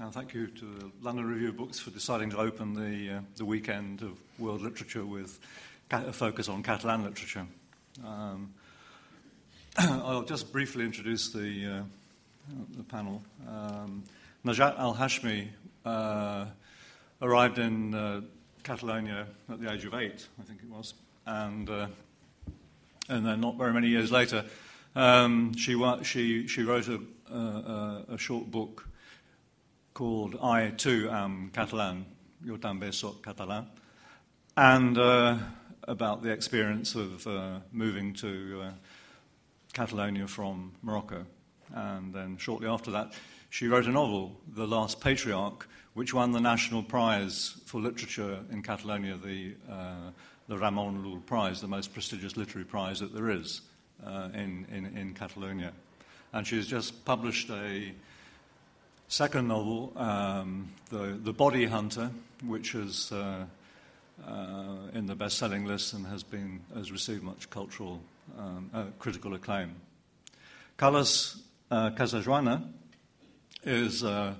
[0.00, 3.20] Now, thank you to the London Review of Books for deciding to open the, uh,
[3.36, 5.38] the weekend of world literature with
[5.90, 7.46] a focus on Catalan literature.
[8.02, 8.54] Um,
[9.76, 11.82] I'll just briefly introduce the, uh,
[12.78, 13.22] the panel.
[13.46, 14.02] Um,
[14.42, 15.48] Najat El Hachmi
[15.84, 16.46] uh,
[17.20, 18.22] arrived in uh,
[18.62, 20.94] Catalonia at the age of eight, I think it was,
[21.26, 21.88] and, uh,
[23.10, 24.46] and then not very many years later,
[24.96, 27.00] um, she, she, she wrote a,
[28.08, 28.86] a, short book
[30.00, 32.06] called I Too Am Catalan,
[32.42, 33.66] Yo també soc català,
[34.56, 35.36] and uh,
[35.88, 38.70] about the experience of uh, moving to uh,
[39.74, 41.26] Catalonia from Morocco.
[41.74, 43.12] And then shortly after that,
[43.50, 48.62] she wrote a novel, The Last Patriarch, which won the National Prize for Literature in
[48.62, 50.12] Catalonia, the, uh,
[50.48, 53.60] the Ramon Llull Prize, the most prestigious literary prize that there is
[54.06, 55.74] uh, in, in, in, Catalonia.
[56.32, 57.92] And she has just published a
[59.10, 62.10] second novel, um, the, the Body Hunter,
[62.44, 63.44] which is uh,
[64.26, 68.00] uh in the best-selling list and has, been, has received much cultural
[68.38, 69.74] um, uh, critical acclaim.
[70.76, 72.62] Carlos uh, Casajuana
[73.64, 74.34] is, uh,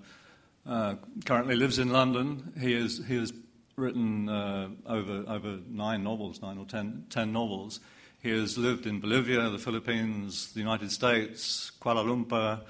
[0.67, 0.95] uh,
[1.25, 2.53] currently lives in London.
[2.59, 3.33] He, is, he has
[3.75, 7.81] written uh, over, over nine novels, nine or ten, ten novels.
[8.23, 12.61] He has lived in Bolivia, the Philippines, the United States, Kuala Lumpur,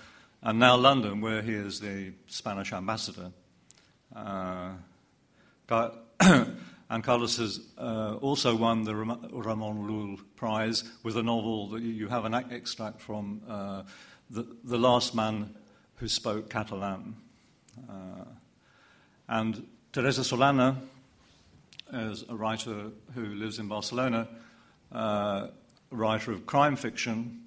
[0.43, 3.33] and now London, where he is the Spanish ambassador.
[4.15, 4.73] Uh,
[6.91, 12.09] And Carlos has uh, also won the Ramon Llull Prize with a novel that you
[12.09, 13.85] have an extract from uh,
[14.29, 15.55] the, the, Last Man
[15.97, 17.15] Who Spoke Catalan.
[17.89, 18.25] Uh,
[19.29, 20.79] and Teresa Solana
[21.93, 24.27] is a writer who lives in Barcelona,
[24.91, 25.47] uh,
[25.93, 27.43] writer of crime fiction.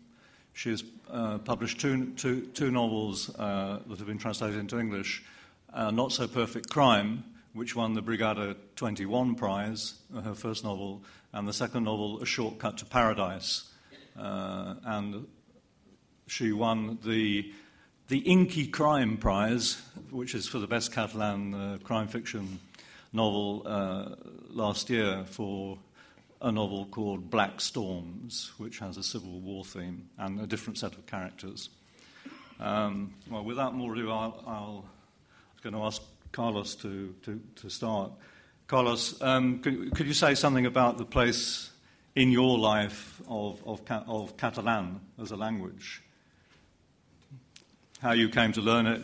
[0.53, 5.23] She has uh, published two, two, two novels uh, that have been translated into English
[5.75, 11.47] Not So Perfect Crime which won the Brigada 21 Prize, uh, her first novel, and
[11.47, 13.69] the second novel, A Shortcut to Paradise.
[14.17, 15.27] Uh, and
[16.27, 17.51] she won the,
[18.07, 22.59] the Inky Crime Prize, which is for the best Catalan uh, crime fiction
[23.11, 24.15] novel uh,
[24.49, 25.77] last year for
[26.43, 30.93] a novel called Black Storms, which has a Civil War theme and a different set
[30.93, 31.69] of characters.
[32.59, 36.01] Um, well, without more ado, I'll, I'll, I'm going to ask
[36.33, 38.11] Carlos to, to, to start.
[38.67, 41.71] Carlos, um, could, could, you say something about the place
[42.13, 46.01] in your life of, of, of Catalan as a language?
[48.01, 49.01] How you came to learn it,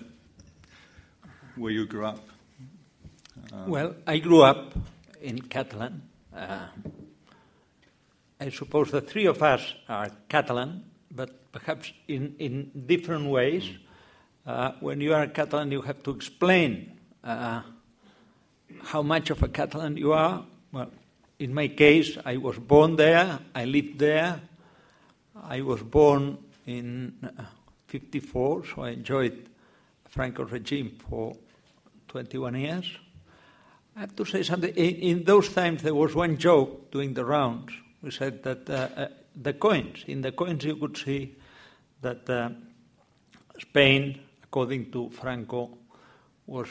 [1.55, 2.19] where you grew up?
[3.65, 4.73] Well, I grew up
[5.21, 6.01] in Catalan.
[6.35, 6.67] Uh,
[8.39, 13.69] I suppose the three of us are Catalan, but perhaps in, in different ways.
[14.45, 17.61] Uh, when you are a Catalan, you have to explain uh,
[18.83, 20.45] how much of a Catalan you are.
[20.71, 20.91] Well,
[21.39, 24.41] in my case, I was born there, I lived there.
[25.43, 27.43] I was born in uh,
[27.87, 29.49] 54, so I enjoyed
[30.07, 31.35] Franco regime for
[32.07, 32.97] 21 years.
[33.95, 34.73] I have to say something.
[34.75, 37.73] In, in, those times, there was one joke doing the rounds.
[38.01, 41.35] We said that uh, uh, the coins, in the coins, you could see
[42.01, 42.49] that uh,
[43.59, 45.77] Spain, according to Franco,
[46.47, 46.69] was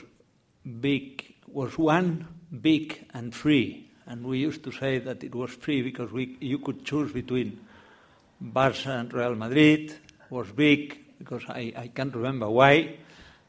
[0.80, 2.26] big was one
[2.60, 3.90] big and free.
[4.06, 7.60] And we used to say that it was free because we, you could choose between
[8.42, 9.94] Barça and Real Madrid
[10.30, 12.96] was big because I, I can't remember why.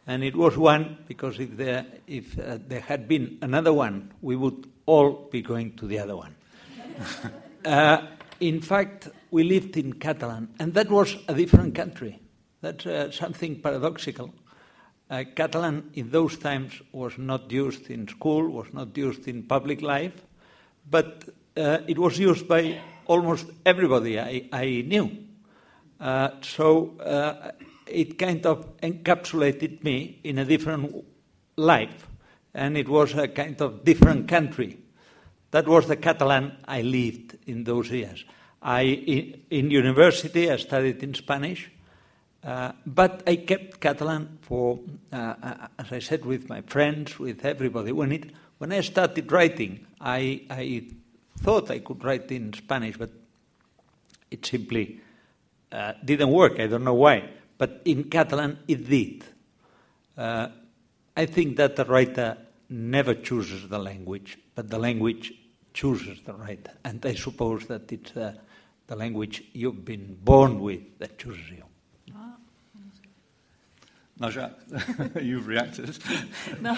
[0.07, 4.35] And it was one because if there, if, uh, there had been another one, we
[4.35, 6.35] would all be going to the other one.
[7.65, 8.01] uh,
[8.39, 12.19] in fact, we lived in Catalan, and that was a different country.
[12.61, 14.33] That's uh, something paradoxical.
[15.09, 19.81] Uh, Catalan in those times was not used in school, was not used in public
[19.81, 20.13] life,
[20.89, 21.23] but
[21.57, 25.09] uh, it was used by almost everybody I, I knew.
[25.99, 27.51] Uh, so uh,
[27.87, 31.03] it kind of encapsulated me in a different
[31.55, 32.07] life,
[32.53, 34.77] and it was a kind of different country.
[35.51, 38.23] That was the Catalan I lived in those years.
[38.61, 41.71] I, in, in university, I studied in Spanish,
[42.43, 44.79] uh, but I kept Catalan for,
[45.11, 47.91] uh, uh, as I said, with my friends, with everybody.
[47.91, 50.87] When, it, when I started writing, I, I
[51.39, 53.11] thought I could write in Spanish, but
[54.29, 54.99] it simply
[55.71, 56.59] uh, didn't work.
[56.59, 57.29] I don't know why.
[57.57, 59.23] But in Catalan, it did.
[60.17, 60.49] Uh,
[61.15, 62.37] I think that the writer
[62.69, 65.31] never chooses the language, but the language
[65.73, 66.67] chooses the right.
[66.83, 68.33] And I suppose that it's uh,
[68.87, 71.63] the language you've been born with that chooses you.
[74.19, 74.59] Now, Jacques,
[75.21, 75.97] you've reacted.
[76.61, 76.77] no,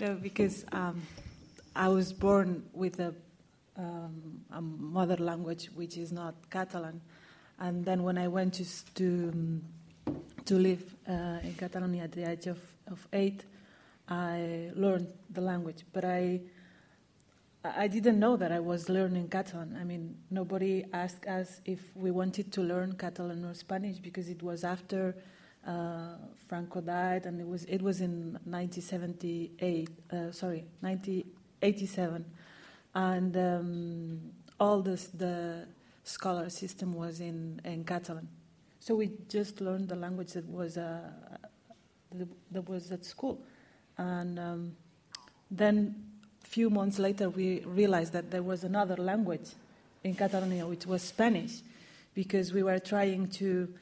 [0.00, 1.02] no, because um,
[1.76, 3.14] I was born with a,
[3.76, 7.02] um, a, mother language which is not Catalan,
[7.58, 9.62] and then when I went to to, um,
[10.46, 12.58] to live uh, in Catalonia at the age of,
[12.90, 13.44] of eight,
[14.12, 16.40] I learned the language, but I
[17.64, 19.78] I didn't know that I was learning Catalan.
[19.80, 24.42] I mean, nobody asked us if we wanted to learn Catalan or Spanish because it
[24.42, 25.14] was after
[25.66, 26.16] uh,
[26.48, 29.88] Franco died, and it was it was in 1978.
[30.10, 32.24] Uh, sorry, 1987,
[32.94, 34.20] and um,
[34.58, 35.66] all this the
[36.04, 38.28] scholar system was in in Catalan.
[38.80, 41.00] So we just learned the language that was uh,
[42.50, 43.42] that was at school,
[43.98, 44.76] and um,
[45.50, 46.12] then
[46.52, 49.50] few months later, we realized that there was another language
[50.04, 51.62] in Catalonia, which was Spanish,
[52.14, 53.72] because we were trying to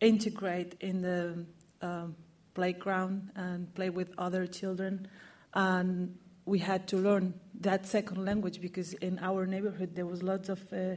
[0.00, 1.44] integrate in the
[1.80, 2.14] um,
[2.54, 5.08] playground and play with other children.
[5.54, 10.48] And we had to learn that second language because in our neighborhood there was lots
[10.48, 10.94] of uh,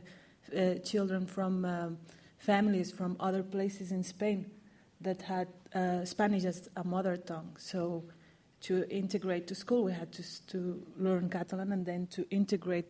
[0.55, 1.97] uh, children from um,
[2.37, 4.51] families from other places in Spain
[5.01, 7.55] that had uh, Spanish as a mother tongue.
[7.57, 8.03] So
[8.67, 12.85] to integrate to school, we had to, to learn Catalan, and then to integrate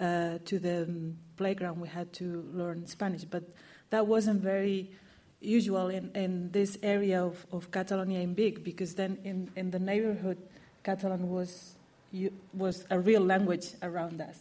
[0.00, 3.24] uh, to the um, playground, we had to learn Spanish.
[3.24, 3.42] But
[3.90, 4.90] that wasn't very
[5.40, 9.78] usual in, in this area of, of Catalonia in big, because then in, in the
[9.78, 10.38] neighborhood,
[10.84, 11.74] Catalan was,
[12.52, 14.38] was a real language around us.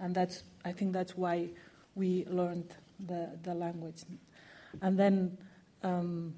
[0.00, 1.48] And that's, I think that's why
[1.94, 2.74] we learned
[3.06, 4.02] the, the language.
[4.82, 5.38] And then
[5.82, 6.34] um,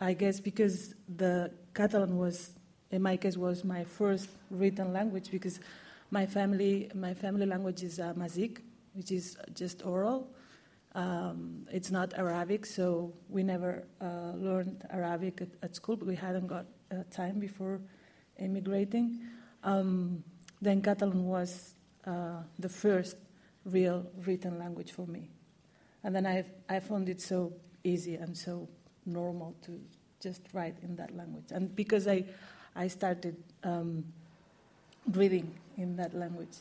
[0.00, 2.50] I guess because the Catalan was,
[2.90, 5.58] in my case, was my first written language because
[6.10, 8.58] my family, my family language is uh, Amazigh,
[8.94, 10.28] which is just oral.
[10.94, 15.96] Um, it's not Arabic, so we never uh, learned Arabic at, at, school.
[15.96, 17.80] We hadn't got uh, time before
[18.38, 19.20] immigrating.
[19.64, 20.22] Um,
[20.62, 21.74] then Catalan was
[22.06, 23.16] uh, the first
[23.64, 25.30] real written language for me.
[26.04, 27.52] And then I, I found it so
[27.84, 28.68] easy and so
[29.08, 29.80] normal to
[30.20, 31.50] just write in that language.
[31.50, 32.24] And because I,
[32.76, 34.04] I started um,
[35.12, 36.56] reading in that language.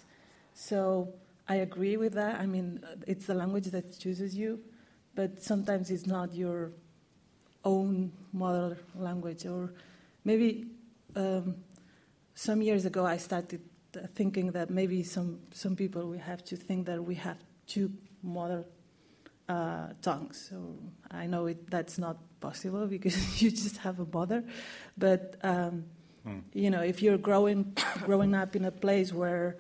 [0.54, 1.14] So
[1.48, 2.40] I agree with that.
[2.40, 4.60] I mean, it's the language that chooses you,
[5.16, 6.72] but sometimes it's not your
[7.64, 9.46] own mother language.
[9.46, 9.74] Or
[10.24, 10.68] maybe
[11.16, 11.56] um,
[12.36, 13.62] some years ago I started
[14.14, 18.64] thinking that maybe some, some people we have to think that we have two mother
[19.50, 20.48] uh, tongues.
[20.50, 20.76] So
[21.12, 24.44] I know it, that's not possible because you just have a mother,
[24.98, 25.86] but um,
[26.28, 26.42] mm.
[26.54, 29.58] you know if you're growing growing up in a place where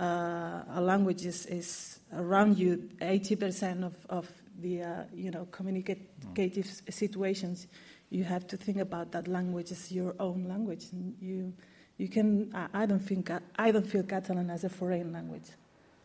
[0.00, 4.26] uh, a language is, is around you, 80% of, of
[4.60, 6.92] the uh, you know communicative mm.
[6.92, 7.66] situations,
[8.08, 10.86] you have to think about that language as your own language.
[10.92, 11.52] And you
[11.98, 15.50] you can I, I don't think I don't feel Catalan as a foreign language,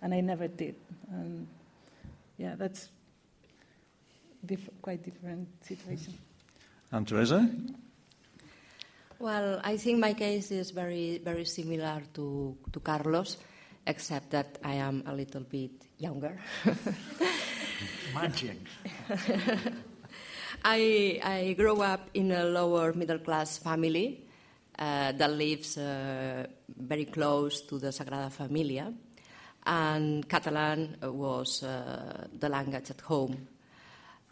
[0.02, 0.76] and I never did.
[1.10, 1.48] And
[2.38, 2.90] yeah, that's
[4.46, 6.14] diff- quite different situation.
[6.92, 7.50] And Teresa?
[9.20, 13.38] Well, I think my case is very, very similar to, to Carlos,
[13.88, 16.40] except that I am a little bit younger.
[18.14, 18.58] Magic.
[20.64, 24.26] I, I grew up in a lower middle class family
[24.78, 28.94] uh, that lives uh, very close to the Sagrada Familia.
[29.66, 33.48] and Catalan was uh, the language at home.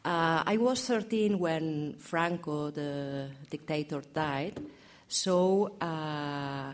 [0.04, 4.60] Uh, I was 13 when Franco, the dictator, died,
[5.08, 6.74] so uh,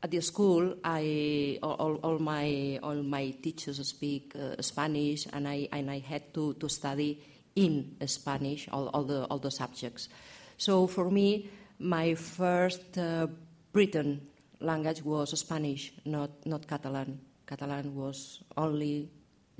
[0.00, 5.68] at the school, I all, all, my all my teachers speak uh, Spanish, and I
[5.72, 7.20] and I had to, to study
[7.56, 10.08] in Spanish all, all the all the subjects.
[10.56, 13.26] So for me, my first uh,
[13.72, 14.20] Britain
[14.60, 17.18] language was Spanish, not not Catalan.
[17.44, 19.10] Catalan was only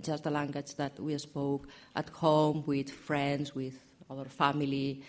[0.00, 3.78] just the language that we spoke at home with friends, with
[4.10, 5.02] our family,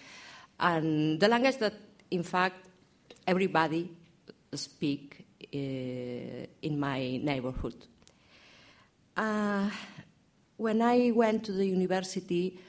[0.59, 1.73] and the language that,
[2.11, 2.67] in fact,
[3.27, 3.89] everybody
[4.53, 5.57] speak uh,
[6.61, 7.75] in my neighborhood.
[9.15, 9.69] Uh,
[10.57, 12.59] when I went to the university,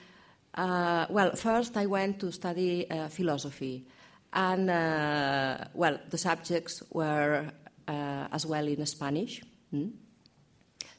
[0.55, 3.87] uh, well, first I went to study uh, philosophy,
[4.33, 7.51] and uh, well, the subjects were
[7.89, 9.43] uh, as well in Spanish.
[9.71, 9.89] Hmm?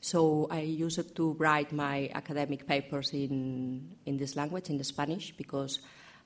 [0.01, 5.79] So I used to write my academic papers in, in this language, in Spanish, because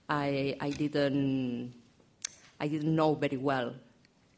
[0.07, 1.73] I, I, didn't,
[2.57, 3.73] I didn't know very well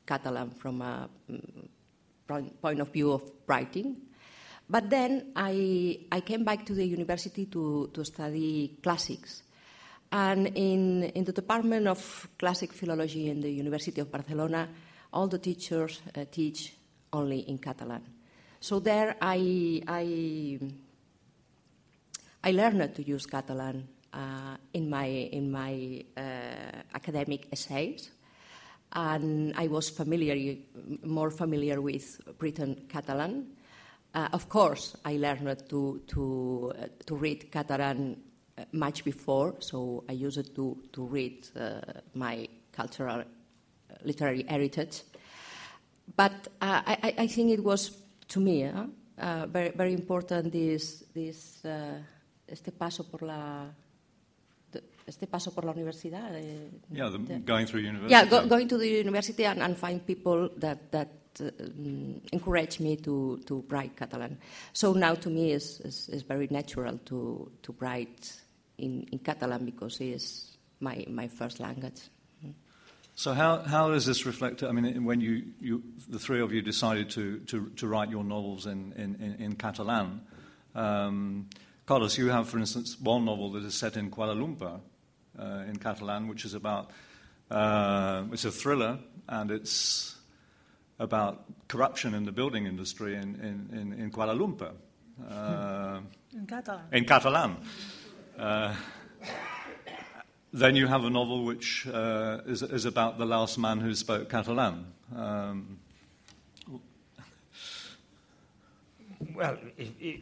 [0.07, 4.01] Catalan from a mm, point of view of writing.
[4.67, 9.43] But then I, I came back to the university to, to study classics.
[10.11, 14.67] And in, in the Department of Classic Philology in the University of Barcelona,
[15.13, 16.73] all the teachers uh, teach
[17.13, 18.16] only in Catalan.
[18.59, 20.59] So there I, I,
[22.43, 26.21] I learned to use Catalan uh, in my, in my uh,
[26.93, 28.11] academic essays.
[28.93, 30.57] And I was familiar,
[31.03, 33.47] more familiar with Britain Catalan.
[34.13, 38.17] Uh, of course, I learned to, to, uh, to read Catalan
[38.57, 41.81] uh, much before, so I used to, to read uh,
[42.15, 43.23] my cultural
[44.03, 45.03] literary heritage.
[46.15, 48.85] But I, I, think it was to me, uh,
[49.17, 51.99] uh, very, very important this, this, uh,
[52.47, 53.67] este paso por la
[55.07, 56.35] este paso por la universidad.
[56.35, 58.11] Uh, yeah, the, the, going through university.
[58.11, 62.97] Yeah, go, going to the university and, and find people that that um, encourage me
[62.97, 64.37] to to write Catalan.
[64.73, 68.33] So now to me is is, is very natural to to write
[68.77, 72.01] in, in Catalan because it's my my first language.
[73.17, 74.61] So how, how does this reflect?
[74.61, 78.23] I mean, when you, you the three of you decided to, to, to write your
[78.23, 80.21] novels in, in, in Catalan,
[80.75, 81.49] um,
[81.87, 84.79] Carlos, you have, for instance, one novel that is set in Kuala Lumpur
[85.39, 86.91] uh, in Catalan, which is about
[87.49, 90.15] uh, it's a thriller and it's
[90.99, 94.73] about corruption in the building industry in, in, in, in Kuala Lumpur.
[95.27, 96.01] Uh,
[96.35, 96.81] in Catalan.
[96.91, 97.57] In Catalan.
[100.53, 104.29] Then you have a novel which uh, is, is, about the last man who spoke
[104.29, 104.85] Catalan.
[105.15, 105.79] Um,
[109.35, 110.21] well, if,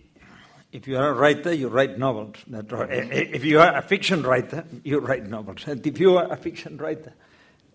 [0.71, 2.37] if, you are a writer, you write novels.
[2.47, 5.67] If you are a fiction writer, you write novels.
[5.67, 7.13] And if you are a fiction writer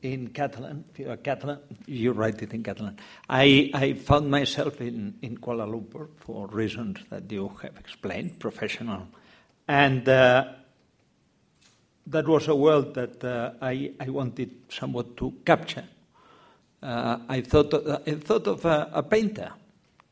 [0.03, 2.99] in Catalan, if you are Catalan, you write it in Catalan.
[3.29, 9.07] I, I found myself in, in Kuala Lumpur for reasons that you have explained, professional.
[9.69, 10.49] And uh,
[12.07, 15.85] that was a world that uh, I, I, wanted somewhat to capture.
[16.83, 19.53] Uh, I, thought of, I thought of a, a, painter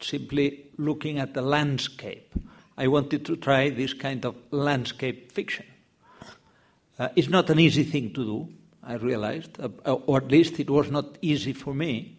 [0.01, 2.35] simply looking at the landscape.
[2.77, 5.67] I wanted to try this kind of landscape fiction.
[6.99, 8.49] Uh, it's not an easy thing to do,
[8.83, 12.19] I realized, uh, or at least it was not easy for me.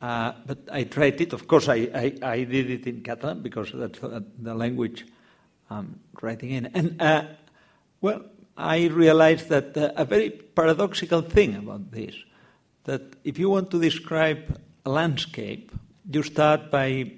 [0.00, 1.32] Uh, but I tried it.
[1.32, 5.06] Of course, I, I, I, did it in Catalan because that's the language
[5.70, 6.66] I'm writing in.
[6.66, 7.24] And, uh,
[8.00, 8.22] well,
[8.56, 12.14] I realized that uh, a very paradoxical thing about this
[12.84, 15.72] that if you want to describe a landscape,
[16.10, 17.10] you start by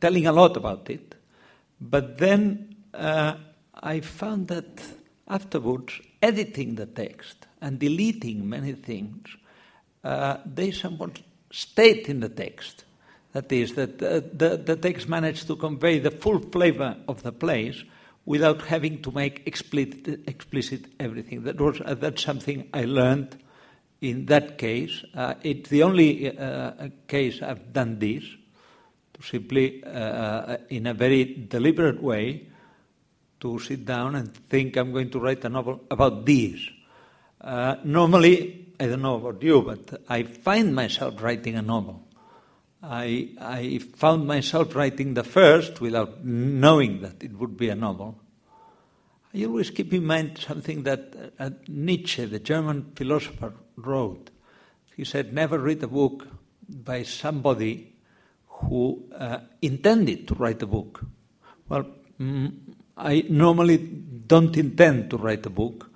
[0.00, 1.14] telling a lot about it,
[1.80, 3.34] but then uh,
[3.82, 4.82] I found that
[5.28, 9.28] afterwards, editing the text and deleting many things,
[10.02, 12.84] uh, they somewhat stayed in the text.
[13.32, 17.32] That is, that uh, the, the text managed to convey the full flavor of the
[17.32, 17.82] place
[18.26, 21.42] without having to make explicit, explicit everything.
[21.44, 23.38] That was, uh, that's something I learned
[24.00, 25.04] in that case.
[25.14, 28.24] Uh, it's the only uh, case I've done this,
[29.14, 32.48] to simply, uh, in a very deliberate way,
[33.40, 36.60] to sit down and think I'm going to write a novel about this.
[37.40, 42.03] Uh, normally, I don't know about you, but I find myself writing a novel
[42.86, 48.20] I, I found myself writing the first without knowing that it would be a novel.
[49.34, 54.30] I always keep in mind something that uh, Nietzsche, the German philosopher, wrote.
[54.96, 56.28] He said, Never read a book
[56.68, 57.94] by somebody
[58.46, 61.04] who uh, intended to write a book.
[61.68, 61.86] Well,
[62.20, 62.52] mm,
[62.96, 65.90] I normally don't intend to write a book,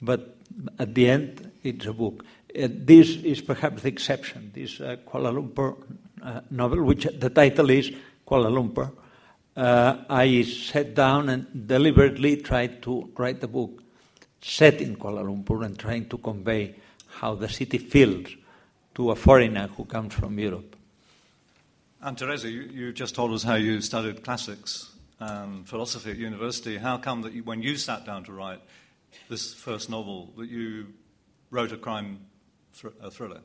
[0.00, 0.36] but
[0.78, 2.24] at the end, it's a book.
[2.56, 4.52] Uh, this is perhaps the exception.
[4.54, 5.76] This uh, Kuala Lumpur
[6.24, 7.92] uh, novel, which the title is
[8.26, 8.90] Kuala Lumpur,
[9.56, 13.82] uh, I sat down and deliberately tried to write a book
[14.40, 16.74] set in Kuala Lumpur and trying to convey
[17.06, 18.28] how the city feels
[18.94, 20.76] to a foreigner who comes from Europe.
[22.02, 26.76] And Teresa, you, you just told us how you studied classics and philosophy at university.
[26.76, 28.60] How come that you, when you sat down to write
[29.28, 30.88] this first novel, that you
[31.50, 32.26] wrote a crime
[32.74, 33.40] thr- a thriller?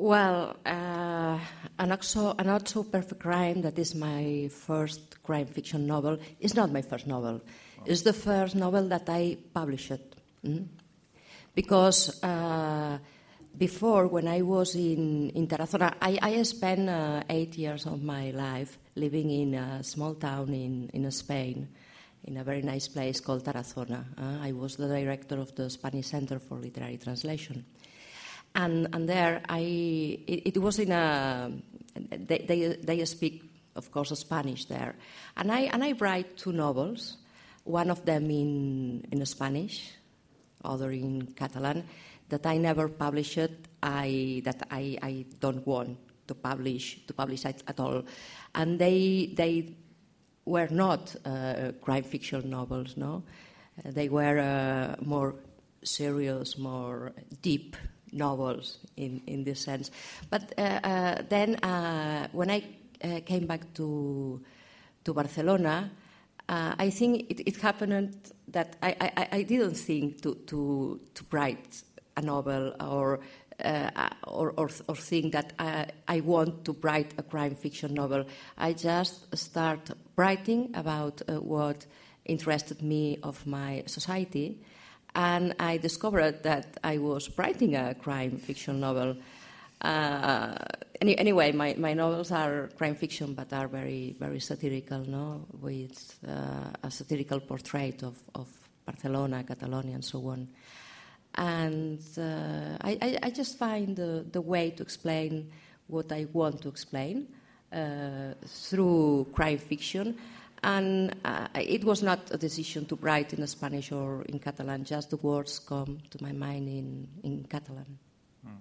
[0.00, 1.38] Well, uh,
[1.78, 6.16] a, not so, a not so perfect crime that is my first crime fiction novel
[6.40, 7.42] is not my first novel.
[7.44, 7.82] Oh.
[7.84, 10.00] It's the first novel that I published.
[10.42, 10.68] Mm?
[11.54, 12.96] Because uh,
[13.58, 18.30] before, when I was in, in Tarazona, I, I spent uh, eight years of my
[18.30, 21.68] life living in a small town in, in Spain,
[22.24, 24.02] in a very nice place called Tarazona.
[24.16, 27.66] Uh, I was the director of the Spanish Center for Literary Translation.
[28.54, 29.60] And, and there, I,
[30.26, 31.52] it, it was in a,
[32.10, 33.44] they, they, they speak,
[33.76, 34.96] of course, Spanish there.
[35.36, 37.18] And I, and I write two novels,
[37.64, 39.92] one of them in, in Spanish,
[40.64, 41.84] other in Catalan,
[42.28, 43.38] that I never published,
[43.82, 48.02] I, that I, I don't want to publish, to publish at, at all.
[48.54, 49.76] And they, they
[50.44, 53.22] were not uh, crime fiction novels, no?
[53.84, 55.36] They were uh, more
[55.82, 57.76] serious, more deep
[58.12, 59.90] novels in, in this sense.
[60.28, 62.64] But uh, uh, then uh, when I
[63.02, 64.40] uh, came back to,
[65.04, 65.90] to Barcelona,
[66.48, 68.16] uh, I think it, it, happened
[68.48, 71.82] that I, I, I, didn't think to, to, to write
[72.16, 73.20] a novel or,
[73.64, 78.24] uh, or, or, or, think that I, I, want to write a crime fiction novel.
[78.58, 81.86] I just start writing about what
[82.24, 84.60] interested me of my society
[85.14, 89.16] and I discovered that I was writing a crime fiction novel.
[89.80, 90.54] Uh,
[91.00, 96.18] any, anyway, my, my novels are crime fiction, but are very very satirical, no, with
[96.28, 98.48] uh, a satirical portrait of, of
[98.84, 100.48] Barcelona, Catalonia, and so on.
[101.34, 105.50] And uh, I, I, I, just find the, the way to explain
[105.86, 107.28] what I want to explain
[107.72, 110.18] uh, through crime fiction
[110.62, 115.10] and uh, it was not a decision to write in Spanish or in Catalan, just
[115.10, 117.98] the words come to my mind in, in Catalan.
[118.44, 118.52] Hmm.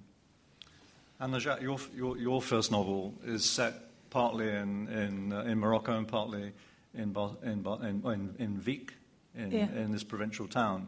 [1.20, 3.74] And Najat, your, your, your, first novel is set
[4.10, 6.54] partly in, in, uh, in Morocco and partly
[6.94, 7.66] in, in,
[8.06, 8.94] in, in Vic,
[9.36, 9.68] in, yeah.
[9.72, 10.88] in this provincial town.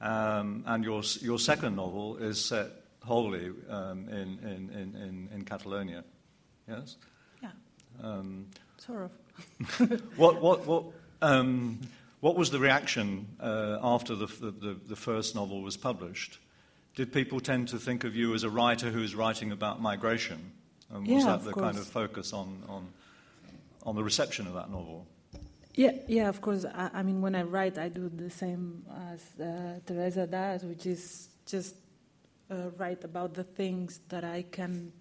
[0.00, 2.70] Um, and your, your second novel is set
[3.02, 6.04] wholly um, in, in, in, in, Catalonia.
[6.68, 6.96] Yes?
[7.42, 7.50] Yeah.
[8.02, 8.46] Um,
[8.78, 9.10] sort of.
[10.16, 10.84] what, what, what,
[11.20, 11.80] um,
[12.20, 16.38] what was the reaction uh, after the, the, the, first novel was published?
[16.94, 20.52] Did people tend to think of you as a writer who's writing about migration?
[20.90, 21.64] And was yeah, that the course.
[21.64, 22.88] kind of focus on, on,
[23.84, 25.06] on the reception of that novel?
[25.74, 26.64] Yeah, yeah, of course.
[26.64, 30.84] I, I mean, when I write, I do the same as uh, Teresa does, which
[30.86, 31.74] is just
[32.50, 34.92] uh, write about the things that I can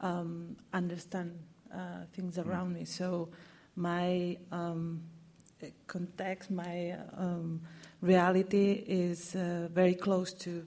[0.00, 1.38] um, understand,
[1.74, 2.46] uh, things mm.
[2.46, 2.78] around mm.
[2.80, 2.84] me.
[2.84, 3.28] So
[3.76, 5.02] my um,
[5.86, 7.60] context, my um,
[8.00, 10.66] reality is uh, very close to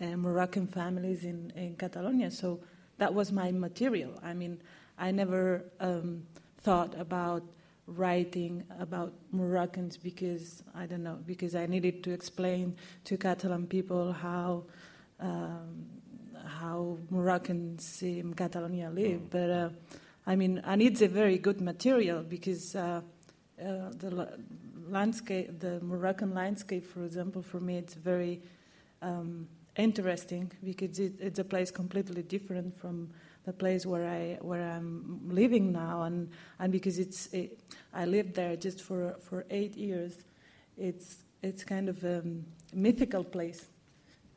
[0.00, 2.30] uh, Moroccan families in, in Catalonia.
[2.30, 2.60] So
[2.98, 4.18] that was my material.
[4.22, 4.60] I mean,
[4.98, 6.24] I never um,
[6.62, 7.42] thought about
[7.86, 14.12] writing about Moroccans because I don't know because I needed to explain to Catalan people
[14.12, 14.64] how
[15.20, 15.86] um,
[16.44, 19.30] how Moroccans in Catalonia live, mm.
[19.30, 19.50] but.
[19.50, 19.70] Uh,
[20.26, 23.00] I mean, and it's a very good material because uh,
[23.60, 24.28] uh, the
[24.88, 28.40] landscape, the Moroccan landscape, for example, for me, it's very
[29.00, 33.10] um, interesting because it, it's a place completely different from
[33.44, 36.30] the place where I where I'm living now, and
[36.60, 37.58] and because it's it,
[37.92, 40.14] I lived there just for for eight years,
[40.78, 42.22] it's it's kind of a
[42.72, 43.66] mythical place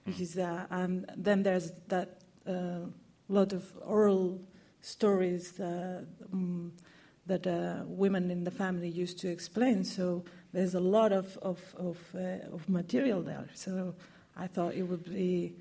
[0.06, 2.88] because uh, and then there's that uh,
[3.30, 4.40] lot of oral
[4.86, 6.72] stories um,
[7.26, 9.84] that uh, women in the family used to explain.
[9.84, 13.48] So there's a lot of, of, of, uh, of material there.
[13.56, 13.96] So
[14.38, 15.56] I thought it would be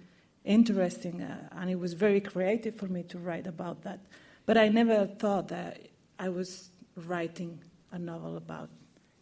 [0.44, 4.00] interesting, and it was very creative for me to write about that.
[4.44, 5.80] But I never thought that
[6.18, 8.68] I was writing a novel about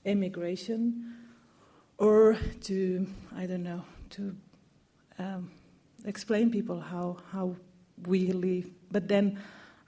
[0.05, 1.15] immigration
[1.99, 4.37] or to, I don't know, to
[5.21, 5.53] um,
[6.05, 7.55] explain people how, how
[8.09, 8.69] we live.
[8.91, 9.39] But then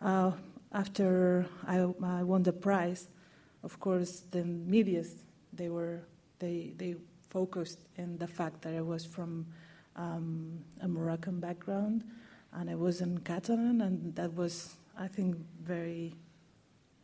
[0.05, 0.33] uh,
[0.73, 3.09] after I, I won the prize,
[3.63, 6.03] of course, the medias they were
[6.39, 6.97] they they
[7.31, 9.47] focused in the fact that I was from
[9.97, 12.05] um, a Moroccan background
[12.53, 16.15] and I was in Catalan, and that was I think very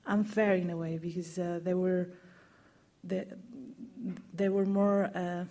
[0.06, 2.10] unfair in a way because uh, they were
[3.02, 3.24] they,
[4.34, 5.44] they were more uh,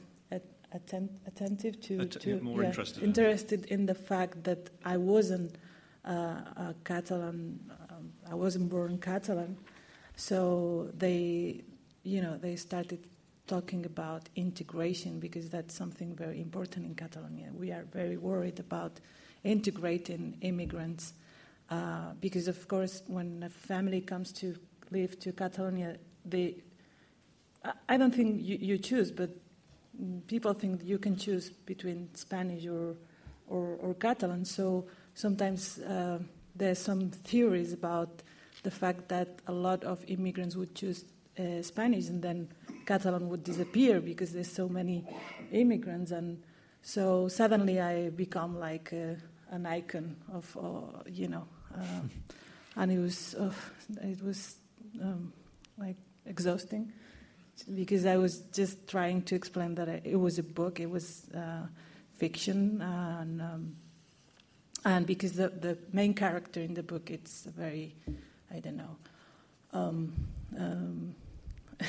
[0.72, 5.56] attent, attentive to, At, to more yeah, interested, interested in the fact that I wasn't
[6.06, 7.60] a Catalan.
[7.90, 9.58] Um, I wasn't born Catalan,
[10.16, 11.64] so they,
[12.04, 13.00] you know, they started
[13.48, 17.50] talking about integration because that's something very important in Catalonia.
[17.52, 19.00] We are very worried about
[19.44, 21.14] integrating immigrants
[21.70, 24.56] uh, because, of course, when a family comes to
[24.92, 26.64] live to Catalonia, they.
[27.90, 29.32] I don't think you, you choose, but
[30.28, 32.96] people think you can choose between Spanish or,
[33.48, 34.46] or, or Catalan.
[34.46, 34.86] So
[35.20, 36.18] sometimes uh,
[36.56, 38.24] there's some theories about
[38.64, 41.04] the fact that a lot of immigrants would choose
[41.38, 42.48] uh, Spanish and then
[42.86, 45.06] Catalan would disappear because there's so many
[45.52, 46.12] immigrants.
[46.12, 46.42] And
[46.82, 49.16] so suddenly I become like uh,
[49.52, 52.10] an icon of, uh, you know, um,
[52.78, 53.36] and it was,
[54.02, 54.56] it was
[55.02, 55.34] um,
[55.78, 56.94] like exhausting
[57.76, 61.66] because I was just trying to explain that it was a book, it was uh,
[62.18, 63.76] fiction, and, um,
[64.86, 67.96] and because the, the main character in the book, it's very,
[68.54, 68.96] I don't know,
[69.74, 70.14] um,
[70.58, 71.16] um,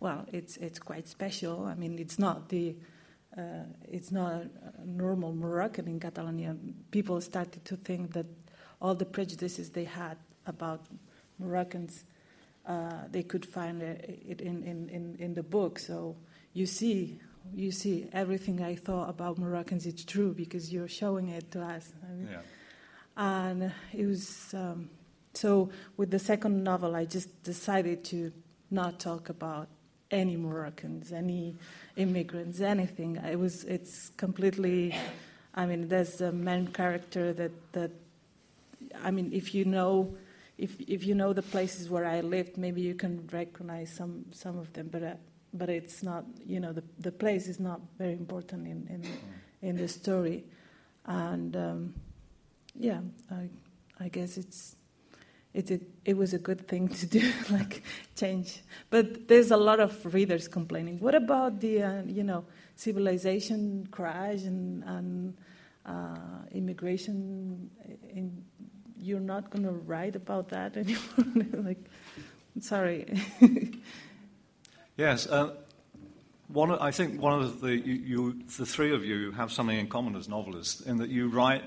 [0.00, 1.64] well, it's it's quite special.
[1.64, 2.76] I mean, it's not the
[3.36, 4.48] uh, it's not a
[4.84, 6.56] normal Moroccan in Catalonia.
[6.90, 8.26] People started to think that
[8.80, 10.86] all the prejudices they had about
[11.38, 12.04] Moroccans
[12.66, 15.78] uh, they could find it in, in, in, in the book.
[15.78, 16.16] So
[16.52, 17.20] you see,
[17.54, 19.86] you see everything I thought about Moroccans.
[19.86, 21.92] It's true because you're showing it to us.
[22.02, 22.40] I mean, yeah.
[23.16, 24.90] And it was um,
[25.34, 25.70] so.
[25.96, 28.32] With the second novel, I just decided to
[28.70, 29.68] not talk about
[30.10, 31.56] any Moroccans, any
[31.96, 33.16] immigrants, anything.
[33.16, 33.64] It was.
[33.64, 34.94] It's completely.
[35.54, 37.90] I mean, there's a main character that that.
[39.02, 40.14] I mean, if you know
[40.58, 44.58] if if you know the places where I lived, maybe you can recognize some some
[44.58, 44.88] of them.
[44.90, 45.14] But uh,
[45.56, 46.24] but it's not.
[46.44, 50.44] You know, the the place is not very important in in, in the story,
[51.06, 51.94] and um,
[52.74, 53.48] yeah, I
[54.00, 54.76] I guess it's.
[55.54, 57.82] It, it, it was a good thing to do, like
[58.14, 58.60] change.
[58.90, 60.98] But there's a lot of readers complaining.
[60.98, 65.34] What about the, uh, you know, civilization crash and, and
[65.86, 67.70] uh, immigration
[68.12, 68.44] in
[68.98, 71.62] you're not going to write about that anymore?
[71.64, 71.84] like,
[72.60, 73.06] sorry.
[74.96, 75.26] Yes.
[75.26, 75.54] Uh,
[76.48, 79.88] one, I think one of the you, you, the three of you have something in
[79.88, 81.64] common as novelists in that you write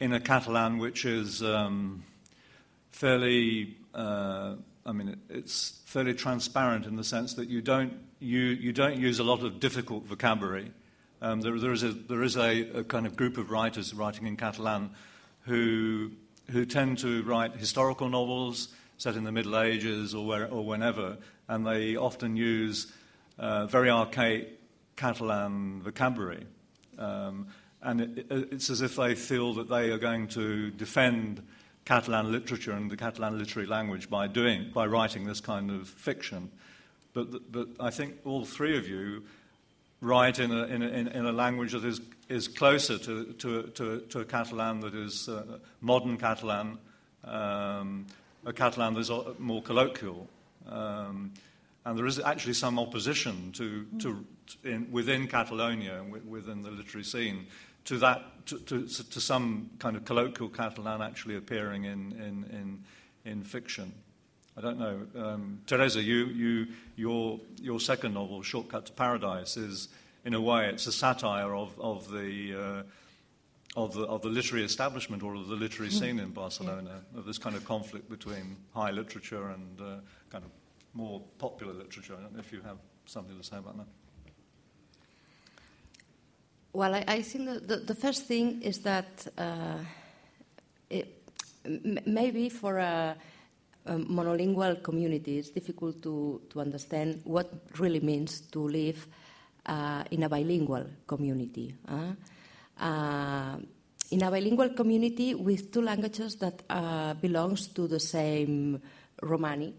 [0.00, 2.02] in a Catalan which is um,
[2.90, 3.76] fairly.
[3.94, 8.72] Uh, I mean, it, it's fairly transparent in the sense that you don't you, you
[8.72, 10.70] don't use a lot of difficult vocabulary.
[11.22, 14.26] Um, there, there is, a, there is a, a, kind of group of writers writing
[14.26, 14.90] in Catalan
[15.42, 16.12] who
[16.50, 18.68] who tend to write historical novels
[19.00, 21.16] set in the Middle Ages or, where, or whenever,
[21.48, 22.92] and they often use
[23.38, 24.60] uh, very archaic
[24.96, 26.46] Catalan vocabulary.
[26.98, 27.46] Um,
[27.80, 31.42] and it, it's as if they feel that they are going to defend
[31.86, 36.50] Catalan literature and the Catalan literary language by doing by writing this kind of fiction.
[37.14, 39.24] But, but I think all three of you
[40.02, 44.00] write in a, in a, in a language that is, is closer to, to, to,
[44.00, 46.76] to a Catalan that is uh, modern Catalan,
[47.24, 48.06] um,
[48.54, 50.28] Catalan that is more colloquial.
[50.68, 51.32] Um,
[51.84, 54.24] and there is actually some opposition to, to,
[54.64, 57.46] in, within Catalonia, within the literary scene,
[57.86, 62.84] to that, to, to, to, some kind of colloquial Catalan actually appearing in, in, in,
[63.24, 63.92] in fiction.
[64.56, 65.06] I don't know.
[65.16, 69.88] Um, Teresa, you, you, your, your second novel, Shortcut to Paradise, is,
[70.24, 72.82] in a way, it's a satire of, of, the, uh,
[73.76, 77.18] of, the, of the literary establishment or of the literary scene in Barcelona, yeah.
[77.18, 79.84] of this kind of conflict between high literature and uh,
[80.30, 80.50] kind of
[80.94, 82.14] more popular literature.
[82.18, 83.86] I don't know if you have something to say about that.
[86.72, 89.78] Well, I, I think the, the, the, first thing is that uh,
[90.88, 91.22] it,
[91.64, 93.16] m- maybe for a
[93.86, 99.04] um, monolingual community, it's difficult to, to understand what really means to live
[99.66, 101.74] uh, in a bilingual community.
[101.88, 102.12] Uh,
[102.80, 103.56] uh,
[104.10, 108.80] in a bilingual community with two languages that uh, belongs to the same
[109.22, 109.74] Romanic,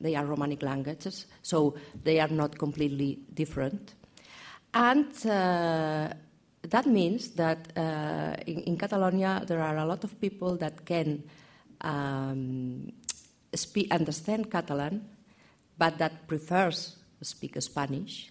[0.00, 3.94] they are Romanic languages, so they are not completely different.
[4.74, 6.12] And uh,
[6.62, 11.24] that means that uh, in, in Catalonia there are a lot of people that can
[11.80, 12.92] um,
[13.54, 15.04] speak, understand Catalan,
[15.78, 18.30] but that prefers to speak Spanish.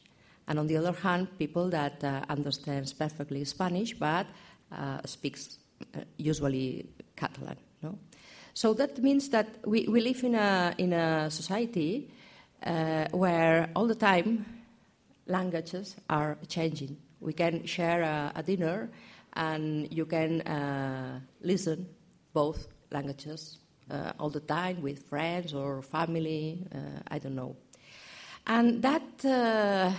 [0.49, 4.25] And on the other hand, people that uh, understands perfectly Spanish, but
[4.71, 5.59] uh, speaks
[5.95, 7.55] uh, usually Catalan.
[7.81, 7.97] No?
[8.53, 12.11] So that means that we, we live in a, in a society
[12.65, 14.45] uh, where all the time
[15.27, 16.97] languages are changing.
[17.21, 18.89] We can share a, a dinner
[19.33, 21.87] and you can uh, listen
[22.33, 23.59] both languages
[23.91, 27.55] uh, all the time with friends or family, uh, I don't know.
[28.47, 29.91] And that, uh,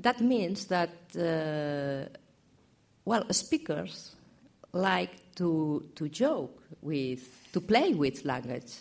[0.00, 2.08] that means that, uh,
[3.04, 4.14] well, speakers
[4.72, 8.72] like to, to joke with, to play with language,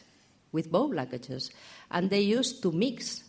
[0.52, 1.52] with both languages,
[1.92, 3.24] and they used to mix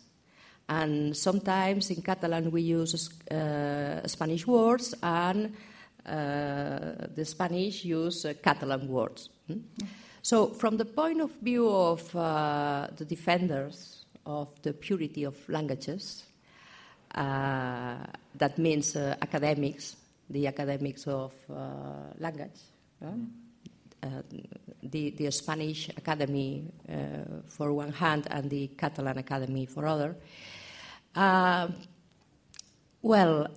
[0.71, 5.53] and sometimes in Catalan we use uh, Spanish words, and
[6.05, 9.29] uh, the Spanish use uh, Catalan words.
[9.47, 9.59] Hmm?
[10.21, 16.23] So, from the point of view of uh, the defenders of the purity of languages,
[17.13, 19.95] that means uh, academics,
[20.29, 21.33] the academics of
[22.19, 22.59] language.
[24.03, 24.23] Uh,
[24.81, 26.95] the, the, Spanish Academy uh,
[27.47, 30.15] for one hand and the Catalan Academy for other.
[31.13, 31.67] Uh,
[33.03, 33.47] well,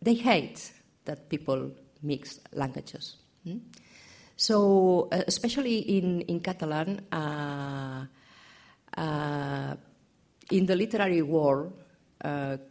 [0.00, 0.72] they hate
[1.04, 3.16] that people mix languages.
[3.42, 3.58] Hmm?
[4.36, 8.06] So, uh, especially in, in Catalan, uh,
[8.96, 9.74] uh,
[10.50, 11.72] in the literary world,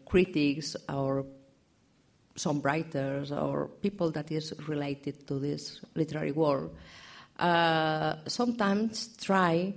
[0.06, 1.26] critics or
[2.36, 6.76] some writers or people that is related to this literary world
[7.40, 9.74] uh, sometimes try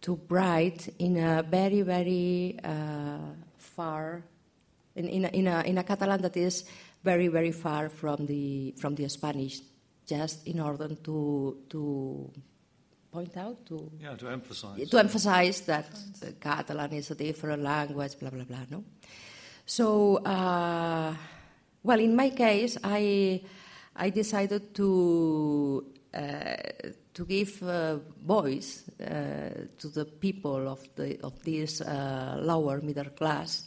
[0.00, 3.18] to write in a very, very uh,
[3.56, 4.22] far,
[4.94, 6.64] in, in, a, in, a, in a Catalan that is
[7.02, 9.60] very, very far from the, from the Spanish,
[10.06, 12.30] just in order to, to
[13.18, 14.90] point out, to, yeah, to emphasize.
[14.90, 15.86] To emphasize that
[16.40, 18.84] Catalan is a different language, blah, blah, blah, no?
[19.66, 21.14] So, uh,
[21.82, 23.42] well, in my case, I,
[23.96, 26.56] I decided to, uh,
[27.14, 33.10] to give uh, voice uh, to the people of, the, of this uh, lower middle
[33.10, 33.64] class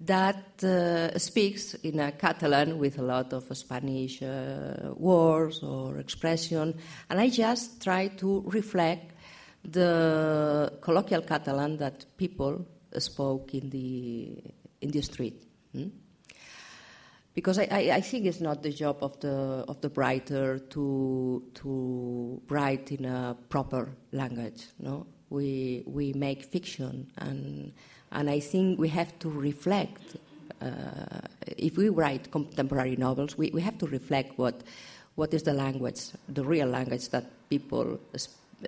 [0.00, 6.74] that uh, speaks in a Catalan with a lot of Spanish uh, words or expression,
[7.10, 9.12] and I just try to reflect
[9.62, 12.66] the colloquial Catalan that people
[12.98, 14.42] spoke in the
[14.80, 15.42] in the street.
[15.72, 15.88] Hmm?
[17.34, 21.44] Because I, I, I, think it's not the job of the of the writer to
[21.54, 24.66] to write in a proper language.
[24.78, 27.72] No, we we make fiction and
[28.12, 30.16] and I think we have to reflect,
[30.60, 31.20] uh,
[31.56, 34.62] if we write contemporary novels, we, we have to reflect what,
[35.14, 38.00] what is the language, the real language that people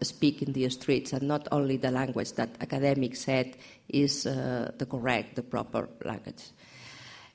[0.00, 3.56] speak in the streets, and not only the language that academics said
[3.88, 6.42] is uh, the correct, the proper language.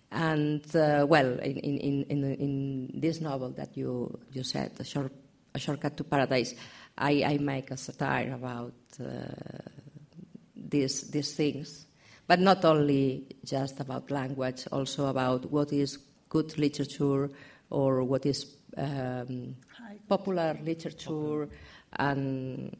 [0.09, 5.11] And uh, well, in, in, in, in, this novel that you, you said, a, short,
[5.53, 6.55] a Shortcut to Paradise,
[6.97, 9.05] I, I make a satire about uh,
[10.55, 11.86] these, these things
[12.27, 15.97] but not only just about language, also about what is
[16.29, 17.29] good literature
[17.69, 19.55] or what is um,
[20.07, 21.49] popular literature,
[21.93, 22.75] and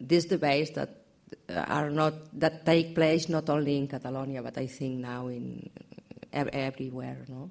[0.00, 1.02] these debates that
[1.48, 5.68] are not that take place not only in Catalonia, but I think now in
[6.32, 7.24] everywhere.
[7.28, 7.50] No.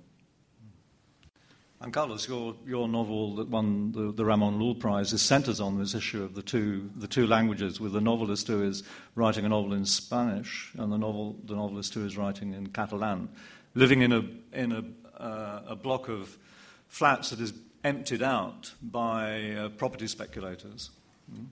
[1.81, 5.79] And Carlos, your, your novel that won the, the Ramon Llull Prize is centers on
[5.79, 8.83] this issue of the two, the two languages, with the novelist who is
[9.15, 13.29] writing a novel in Spanish and the, novel, the novelist who is writing in Catalan,
[13.73, 16.37] living in a, in a, uh, a block of
[16.87, 17.51] flats that is
[17.83, 20.91] emptied out by uh, property speculators.
[21.33, 21.45] Mm.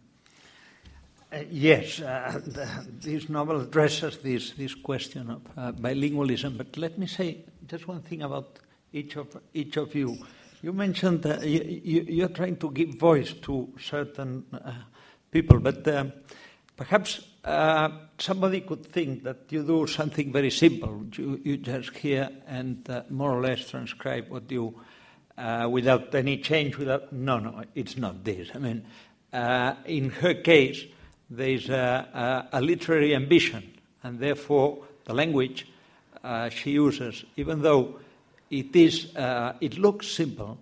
[1.32, 2.68] Uh, yes, uh, the,
[3.02, 8.02] this novel addresses this, this question of uh, bilingualism, but let me say just one
[8.02, 8.60] thing about
[8.94, 10.18] each of each of you.
[10.62, 14.74] You mentioned that you, are trying to give voice to certain uh,
[15.32, 16.06] people, but uh,
[16.76, 21.06] perhaps uh, somebody could think that you do something very simple.
[21.16, 24.78] You, you just hear and uh, more or less transcribe what you,
[25.38, 26.78] uh, without any change.
[26.78, 28.50] Without no, no, it's not this.
[28.54, 28.84] I mean,
[29.86, 30.84] in her case,
[31.30, 35.68] there is a, a, literary ambition, and therefore the language
[36.50, 37.98] she uses, even though
[38.50, 40.60] it, is, uh, it looks simple,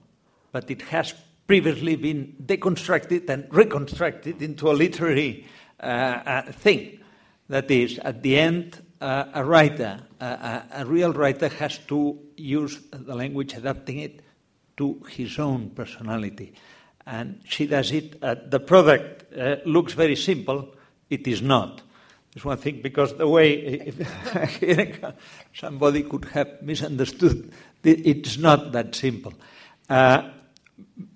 [0.52, 1.14] but it has
[1.46, 5.46] previously been deconstructed and reconstructed into a literary
[5.80, 7.00] uh, uh, thing.
[7.50, 13.16] That is, at the end, uh, a writer, a real writer, has to use the
[13.16, 14.22] language, adapting it
[14.76, 16.54] to his own personality.
[17.08, 18.22] and she does it.
[18.22, 20.76] Uh, the product uh, looks very simple.
[21.10, 21.82] It is not.
[22.38, 23.92] It's one thing because the way
[25.56, 27.52] somebody could have misunderstood,
[27.84, 29.34] it's not that simple.
[29.90, 30.30] Uh,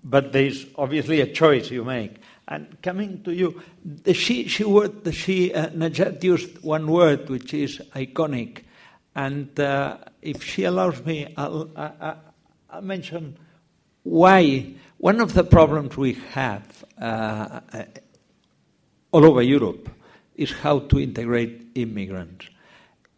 [0.03, 2.15] but there's obviously a choice you make.
[2.47, 7.29] And coming to you, the she, she word, the she, uh, Najat used one word
[7.29, 8.63] which is iconic.
[9.13, 12.15] And uh, if she allows me, I'll, I,
[12.73, 13.37] will mention
[14.01, 14.73] why.
[14.97, 17.83] One of the problems we have uh, uh,
[19.11, 19.87] all over Europe
[20.41, 22.49] is how to integrate immigrants.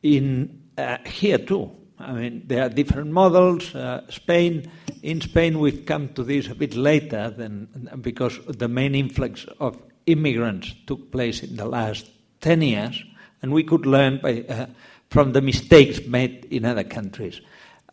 [0.02, 3.74] In uh, here too, I mean, there are different models.
[3.74, 4.70] Uh, Spain,
[5.02, 7.68] in Spain, we've come to this a bit later than
[8.02, 12.10] because the main influx of immigrants took place in the last
[12.42, 13.04] ten years,
[13.42, 14.66] and we could learn by, uh,
[15.10, 17.40] from the mistakes made in other countries.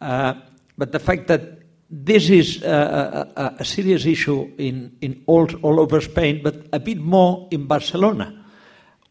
[0.01, 0.35] Uh,
[0.77, 5.79] but the fact that this is a, a, a serious issue in, in all, all
[5.79, 8.40] over Spain, but a bit more in Barcelona.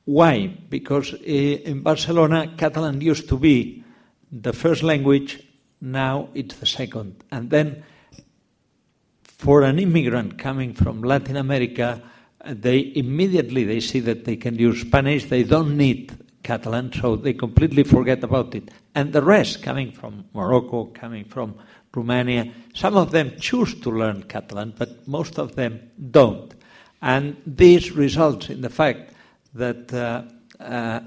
[0.09, 0.47] Why?
[0.47, 3.83] Because uh, in Barcelona, Catalan used to be
[4.31, 5.39] the first language,
[5.81, 7.23] now it's the second.
[7.29, 7.83] And then
[9.23, 12.01] for an immigrant coming from Latin America,
[12.43, 17.33] they immediately they see that they can use Spanish, they don't need Catalan, so they
[17.33, 18.71] completely forget about it.
[18.95, 21.53] And the rest coming from Morocco, coming from
[21.93, 26.51] Romania, some of them choose to learn Catalan, but most of them don't.
[26.99, 29.08] And this results in the fact
[29.53, 30.23] that uh,
[30.61, 30.99] uh,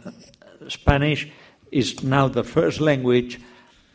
[0.69, 1.29] Spanish
[1.71, 3.41] is now the first language,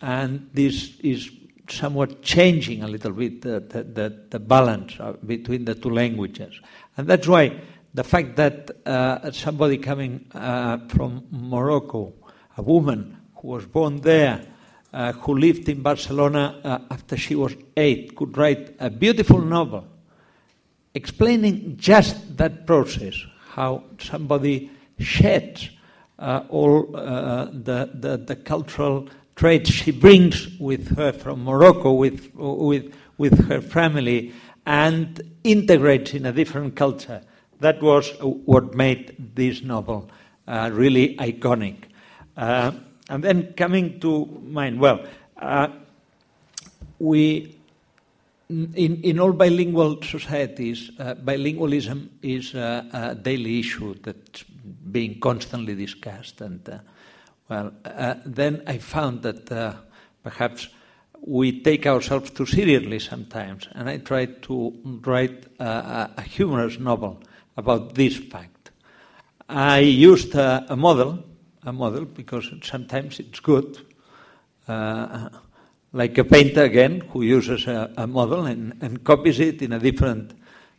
[0.02, 1.32] and this is
[1.70, 6.60] somewhat changing a little bit the, the, the balance between the two languages.
[6.96, 7.60] And that's why
[7.94, 12.14] the fact that uh, somebody coming uh, from Morocco,
[12.58, 14.46] a woman who was born there,
[14.94, 19.86] uh, who lived in Barcelona uh, after she was eight, could write a beautiful novel
[20.94, 23.16] explaining just that process,
[23.58, 25.72] how somebody sheds
[26.20, 32.32] uh, all uh, the, the, the, cultural traits she brings with her from Morocco, with,
[32.36, 34.32] with, with her family,
[34.68, 37.22] and integrates in a different culture.
[37.60, 40.12] That was what made this novel
[40.48, 41.78] uh, really iconic.
[42.36, 42.74] Uh,
[43.10, 45.04] and then coming to mine, well,
[45.38, 45.70] uh,
[47.00, 47.57] we
[48.50, 54.44] in, in all bilingual societies, uh, bilingualism is a, daily issue that's
[54.92, 56.42] being constantly discussed.
[56.42, 56.80] And uh,
[57.50, 59.74] well, uh, then I found that uh,
[60.24, 60.70] perhaps
[61.26, 64.74] we take ourselves too seriously sometimes, and I tried to
[65.06, 67.22] write a, humorous novel
[67.58, 68.72] about this fact.
[69.50, 71.24] I used a, a model,
[71.64, 73.78] a model because sometimes it's good
[74.68, 75.30] uh,
[75.94, 79.80] like a painter again who uses a, a model and, and, copies it in a
[79.80, 80.34] different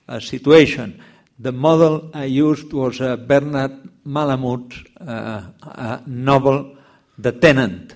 [0.09, 1.01] uh, situation.
[1.39, 6.77] The model I used was uh, Bernard Malamud's uh, novel,
[7.19, 7.95] The Tenant.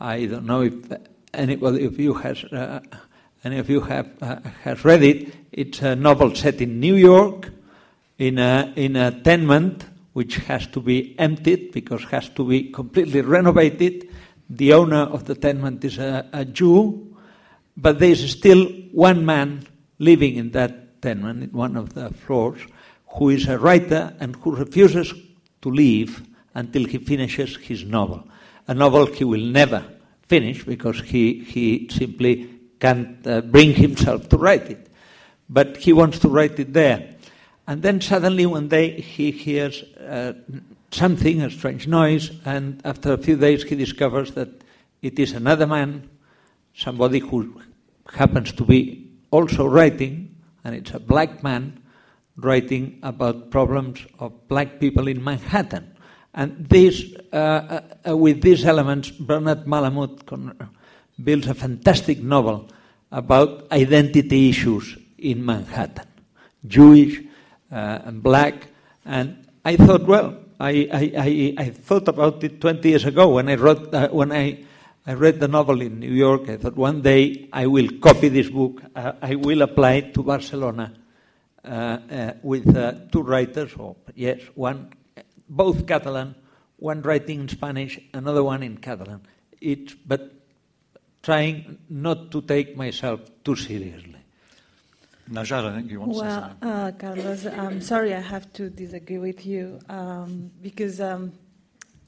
[0.00, 0.74] I don't know if
[1.32, 2.80] anybody of you has uh,
[3.44, 5.34] any of you have uh, has read it.
[5.52, 7.50] It's a novel set in New York,
[8.18, 13.20] in a in a tenement which has to be emptied because has to be completely
[13.20, 14.08] renovated
[14.48, 17.16] the owner of the tenement is a, a Jew,
[17.76, 19.66] but there is still one man
[19.98, 22.60] living in that tenement, in one of the floors,
[23.08, 25.12] who is a writer and who refuses
[25.62, 28.26] to leave until he finishes his novel.
[28.68, 29.84] A novel he will never
[30.28, 34.88] finish because he, he simply can't uh, bring himself to write it.
[35.48, 37.14] But he wants to write it there.
[37.66, 40.34] And then suddenly one day he hears uh,
[40.90, 44.48] something, a strange noise, and after a few days he discovers that
[45.02, 46.08] it is another man,
[46.74, 47.60] somebody who
[48.12, 51.82] happens to be also writing, and it's a black man
[52.36, 55.96] writing about problems of black people in Manhattan.
[56.34, 60.68] And this, uh, uh, with these elements, Bernard Malamud
[61.22, 62.68] builds a fantastic novel
[63.10, 66.06] about identity issues in Manhattan,
[66.66, 67.20] Jewish
[67.72, 68.68] uh, and black.
[69.04, 73.56] And I thought, well, I, I, I, thought about it 20 years ago when I
[73.56, 74.64] wrote uh, when I,
[75.06, 76.48] I read the novel in New York.
[76.48, 78.82] I thought one day I will copy this book.
[78.94, 80.94] Uh, I will apply it to Barcelona
[81.64, 84.92] uh, uh with uh, two writers, or yes, one,
[85.48, 86.34] both Catalan,
[86.76, 89.20] one writing in Spanish, another one in Catalan.
[89.60, 90.32] It, but
[91.22, 94.16] trying not to take myself too seriously.
[95.30, 96.68] Najat, I think you want well, to say something.
[96.68, 101.32] Uh, Carlos, I'm sorry I have to disagree with you um, because um,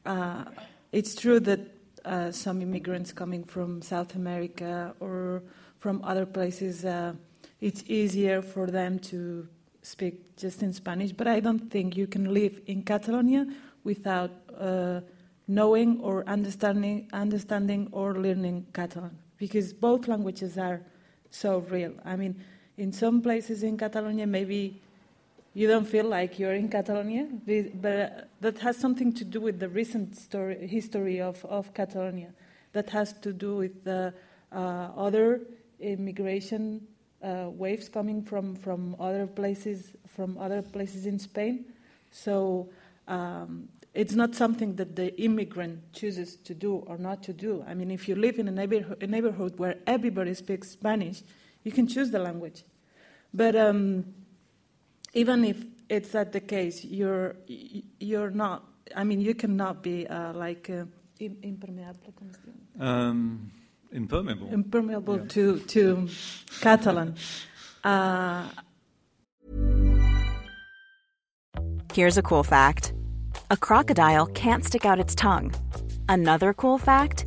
[0.06, 0.44] uh,
[0.92, 1.60] it's true that
[2.04, 5.42] uh, some immigrants coming from South America or
[5.78, 7.12] from other places uh,
[7.60, 9.48] it's easier for them to
[9.82, 11.12] speak just in Spanish.
[11.12, 13.46] But I don't think you can live in Catalonia
[13.84, 15.00] without uh,
[15.46, 20.82] knowing or understanding, understanding or learning Catalan, because both languages are
[21.30, 21.94] so real.
[22.04, 22.44] I mean,
[22.78, 24.80] in some places in Catalonia, maybe
[25.52, 27.26] you don't feel like you're in Catalonia,
[27.74, 32.30] but that has something to do with the recent story, history of, of Catalonia.
[32.72, 34.14] That has to do with the
[34.52, 34.56] uh,
[34.96, 35.40] other
[35.80, 36.86] immigration
[37.22, 41.64] uh, waves coming from, from other places from other places in Spain.
[42.10, 42.68] So
[43.06, 47.64] um, it's not something that the immigrant chooses to do or not to do.
[47.68, 51.22] I mean, if you live in a neighborhood, a neighborhood where everybody speaks Spanish,
[51.64, 52.64] you can choose the language.
[53.32, 54.14] But um,
[55.14, 57.36] even if it's not the case, you're
[58.00, 58.64] you're not.
[58.96, 60.84] I mean, you cannot be uh, like uh,
[61.20, 62.14] impermeable.
[62.80, 63.50] Um,
[63.92, 64.48] impermeable.
[64.52, 65.28] Impermeable yeah.
[65.28, 66.08] to to
[66.60, 67.14] Catalan.
[67.84, 68.48] Uh,
[71.92, 72.92] Here's a cool fact:
[73.50, 75.52] a crocodile can't stick out its tongue.
[76.08, 77.26] Another cool fact: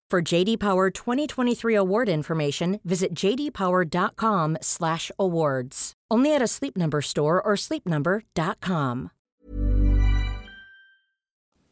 [0.11, 5.93] For JD Power 2023 award information, visit jdpower.com/awards.
[6.11, 9.11] Only at a Sleep Number store or sleepnumber.com.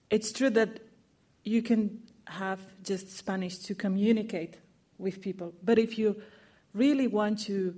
[0.09, 0.79] it's true that
[1.43, 4.55] you can have just Spanish to communicate
[4.97, 6.15] with people, but if you
[6.73, 7.75] really want to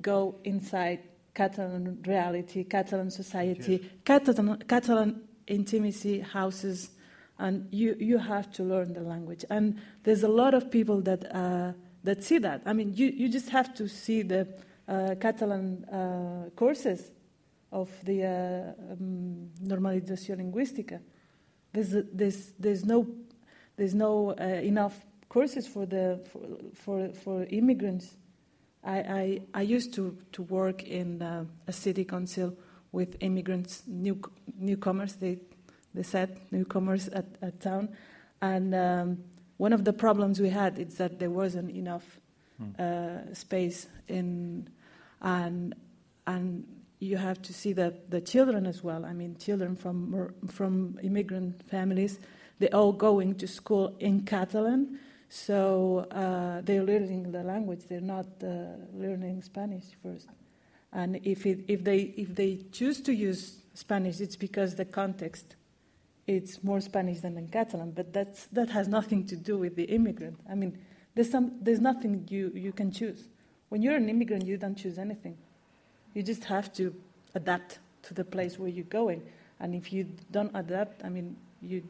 [0.00, 1.00] go inside
[1.34, 3.90] Catalan reality, Catalan society, yes.
[4.06, 6.92] Catalan, Catalan intimacy houses,
[7.38, 9.44] and you, you have to learn the language.
[9.50, 11.72] And there's a lot of people that, uh,
[12.04, 12.62] that see that.
[12.66, 14.48] I mean, you, you just have to see the
[14.88, 17.10] uh, Catalan uh, courses
[17.70, 21.00] of the uh, um, normalización lingüística
[21.72, 23.06] there's, there's, there's no,
[23.76, 26.40] there's no uh, enough courses for, the, for,
[26.74, 28.16] for, for immigrants.
[28.82, 32.56] I, I, I, used to, to work in uh, a city council
[32.92, 34.20] with immigrants, new,
[34.58, 35.38] newcomers, they,
[35.98, 37.88] they said, newcomers at, at town.
[38.40, 39.24] And um,
[39.56, 42.20] one of the problems we had is that there wasn't enough
[42.56, 42.70] hmm.
[42.78, 44.68] uh, space in,
[45.20, 45.74] and,
[46.28, 46.64] and
[47.00, 49.04] you have to see that the children as well.
[49.04, 52.20] I mean, children from, from immigrant families,
[52.60, 57.80] they're all going to school in Catalan, so uh, they're learning the language.
[57.88, 60.28] They're not uh, learning Spanish first.
[60.92, 65.56] And if, it, if, they, if they choose to use Spanish, it's because the context
[66.28, 69.84] it's more Spanish than in Catalan, but that's, that has nothing to do with the
[69.84, 70.38] immigrant.
[70.48, 70.78] I mean,
[71.14, 73.28] there's, some, there's nothing you, you can choose.
[73.70, 75.38] When you're an immigrant, you don't choose anything.
[76.12, 76.94] You just have to
[77.34, 79.22] adapt to the place where you're going.
[79.58, 81.82] And if you don't adapt, I mean, you,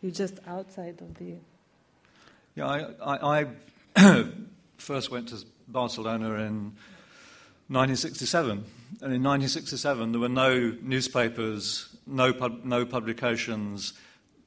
[0.00, 1.34] you're just outside of the.
[2.54, 3.46] Yeah, I, I,
[3.96, 4.24] I
[4.78, 6.72] first went to Barcelona in
[7.68, 8.50] 1967.
[9.02, 13.92] And in 1967, there were no newspapers, no, pub, no publications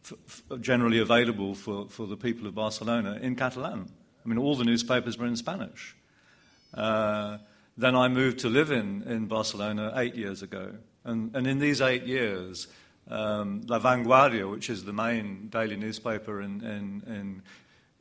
[0.06, 0.14] f-
[0.52, 3.92] f- generally available for, for the people of Barcelona in Catalan.
[4.24, 5.96] I mean, all the newspapers were in Spanish.
[6.74, 7.40] Uh,
[7.78, 10.74] then I moved to live in, in Barcelona eight years ago.
[11.04, 12.68] And, and in these eight years,
[13.10, 17.42] um, La Vanguardia, which is the main daily newspaper in, in, in,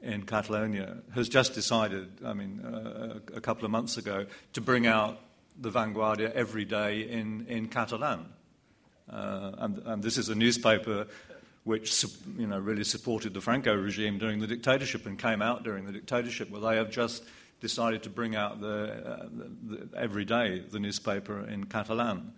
[0.03, 4.87] in Catalonia, has just decided, I mean, uh, a couple of months ago, to bring
[4.87, 5.19] out
[5.61, 8.27] the Vanguardia every day in, in Catalan.
[9.11, 11.07] Uh, and, and this is a newspaper
[11.65, 12.05] which
[12.39, 15.93] you know, really supported the Franco regime during the dictatorship and came out during the
[15.93, 17.25] dictatorship, where they have just
[17.61, 22.33] decided to bring out the, uh, the, the, every day the newspaper in Catalan.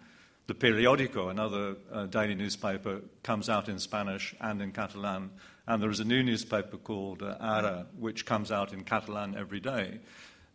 [0.47, 5.31] The Periodico, another uh, daily newspaper, comes out in Spanish and in Catalan,
[5.71, 9.61] and there is a new newspaper called uh, Ara, which comes out in Catalan every
[9.61, 10.01] day.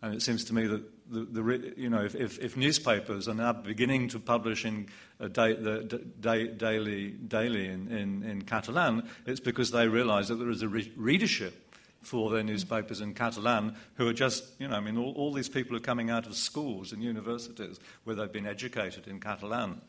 [0.01, 3.34] And it seems to me that the, the you know, if, if, if, newspapers are
[3.34, 4.88] now beginning to publish in
[5.32, 10.49] day, the, day, daily, daily in, in, in, Catalan, it's because they realise that there
[10.49, 14.82] is a re- readership for their newspapers in Catalan who are just, you know, I
[14.82, 18.45] mean, all, all these people are coming out of schools and universities where they've been
[18.45, 19.80] educated in Catalan.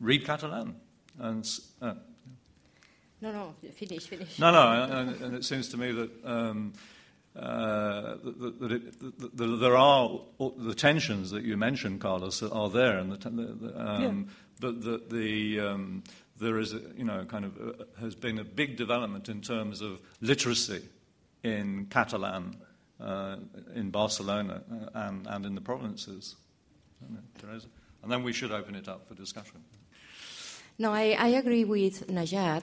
[0.00, 0.74] Read Catalan.
[1.20, 1.48] And,
[1.80, 1.94] uh,
[3.24, 4.38] no, no, finish, finish.
[4.38, 6.24] No, no, and, and it seems to me that.
[6.24, 6.72] Um,
[7.36, 12.70] uh, that, that, it, that, that, there are the tensions that you mentioned, Carlos, are
[12.70, 14.32] there, and the, the um, yeah.
[14.60, 16.04] but that the um,
[16.38, 19.80] there is a, you know kind of uh, has been a big development in terms
[19.80, 20.82] of literacy
[21.42, 22.54] in Catalan,
[23.00, 23.36] uh,
[23.74, 26.36] in Barcelona, uh, and, and in the provinces.
[27.40, 27.66] Teresa,
[28.04, 29.60] and then we should open it up for discussion.
[30.78, 32.62] No, I, I agree with Najat.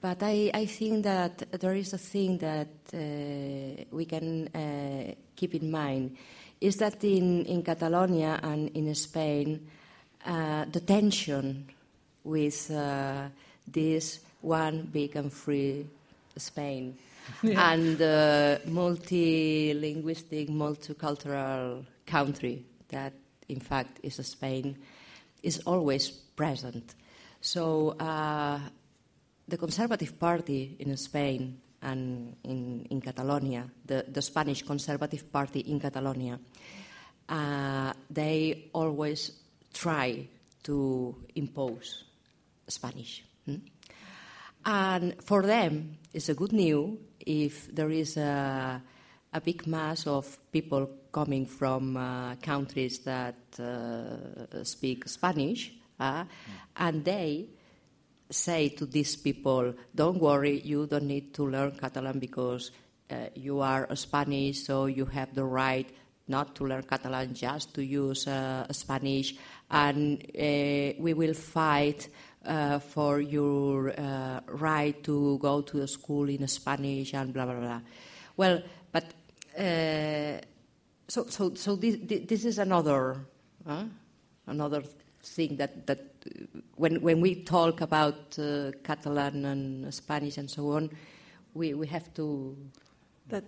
[0.00, 5.54] But I, I think that there is a thing that uh, we can uh, keep
[5.54, 6.16] in mind
[6.60, 9.66] is that in, in Catalonia and in Spain,
[10.24, 11.66] uh, the tension
[12.24, 13.28] with uh,
[13.66, 15.86] this one big and free
[16.36, 16.96] Spain
[17.42, 17.72] yeah.
[17.72, 23.12] and the multilinguistic, multicultural country that,
[23.48, 24.76] in fact, is Spain,
[25.42, 26.94] is always present.
[27.40, 28.58] So uh,
[29.48, 35.78] the Conservative Party in Spain and in, in Catalonia, the, the Spanish Conservative Party in
[35.78, 36.38] Catalonia,
[37.28, 39.32] uh, they always
[39.72, 40.26] try
[40.62, 42.04] to impose
[42.66, 43.24] Spanish.
[43.44, 43.56] Hmm?
[44.64, 48.82] And for them, it's a good news if there is a,
[49.32, 56.24] a big mass of people coming from uh, countries that uh, speak Spanish, uh,
[56.76, 57.46] and they
[58.30, 62.70] say to these people, don't worry, you don't need to learn Catalan because
[63.10, 65.88] uh, you are Spanish, so you have the right
[66.28, 69.34] not to learn Catalan, just to use uh, Spanish,
[69.70, 72.08] and uh, we will fight
[72.44, 77.60] uh, for your uh, right to go to the school in Spanish and blah blah
[77.60, 77.80] blah.
[78.36, 79.04] Well, but
[79.56, 80.40] uh,
[81.08, 81.96] so so so this
[82.26, 83.20] this is another
[84.46, 84.82] another
[85.22, 86.15] thing that that
[86.76, 90.90] when, when we talk about uh, Catalan and Spanish and so on,
[91.54, 92.56] we, we have to.
[93.28, 93.44] That,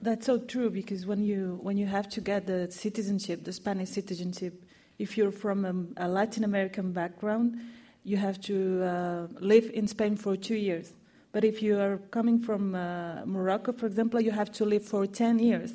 [0.00, 3.90] that's so true because when you, when you have to get the citizenship, the Spanish
[3.90, 4.64] citizenship,
[4.98, 5.64] if you're from
[5.98, 7.60] a, a Latin American background,
[8.04, 10.94] you have to uh, live in Spain for two years.
[11.32, 15.06] But if you are coming from uh, Morocco, for example, you have to live for
[15.06, 15.72] 10 years,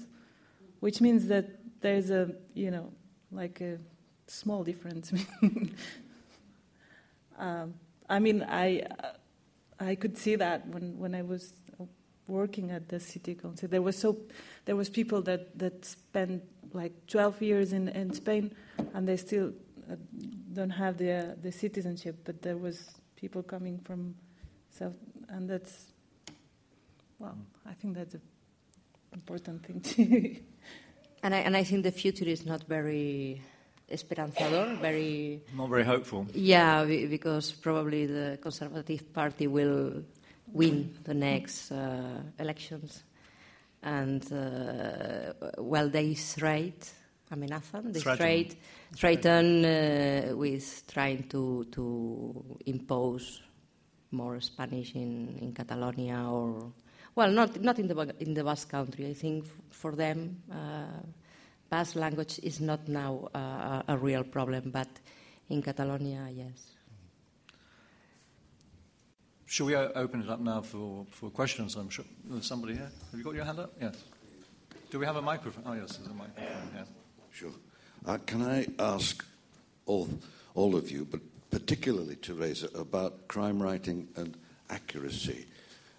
[0.79, 1.45] which means that
[1.81, 2.91] there's a, you know,
[3.31, 3.77] like a
[4.27, 5.13] small difference.
[7.37, 7.75] Um,
[8.09, 8.85] I mean, I
[9.79, 11.53] I could see that when, when I was
[12.27, 13.67] working at the city council.
[13.67, 14.17] There was so
[14.65, 18.53] there was people that, that spent like 12 years in, in Spain,
[18.93, 19.53] and they still
[19.91, 19.95] uh,
[20.53, 22.17] don't have the the citizenship.
[22.23, 24.15] But there was people coming from
[24.69, 24.95] South,
[25.29, 25.91] and that's
[27.19, 28.21] well, I think that's an
[29.13, 30.37] important thing too.
[31.23, 33.41] and I and I think the future is not very
[33.91, 36.25] esperanzador, very not very hopeful.
[36.33, 40.03] Yeah, because probably the Conservative Party will
[40.51, 43.03] win the next uh, elections,
[43.83, 46.91] and uh, well, they threat,
[47.31, 48.55] amenazan, they threat,
[48.95, 53.41] threaten uh, with trying to to impose
[54.11, 56.71] more Spanish in, in Catalonia or
[57.15, 59.07] well, not not in the in the Basque Country.
[59.07, 61.01] I think for them uh,
[61.69, 64.87] Basque language is not now uh, a real problem, but
[65.49, 66.71] in Catalonia, yes.
[69.47, 71.75] Should we open it up now for, for questions?
[71.75, 72.89] I'm sure there's somebody here.
[73.11, 73.73] Have you got your hand up?
[73.79, 73.95] Yes.
[74.89, 75.63] Do we have a microphone?
[75.65, 76.69] Oh, yes, there's a microphone.
[76.75, 76.87] Yes.
[77.31, 77.51] Sure.
[78.05, 79.25] Uh, can I ask
[79.85, 80.09] all,
[80.53, 84.37] all of you, but particularly Teresa, about crime writing and
[84.69, 85.45] accuracy?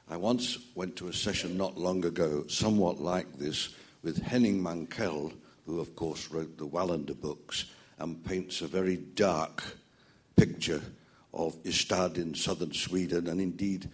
[0.08, 3.70] I once went to a session not long ago, somewhat like this,
[4.02, 5.32] with Henning Mankell,
[5.66, 7.66] who, of course, wrote the Wallander books
[7.98, 9.62] and paints a very dark
[10.36, 10.80] picture
[11.34, 13.90] of Ystad in southern Sweden and indeed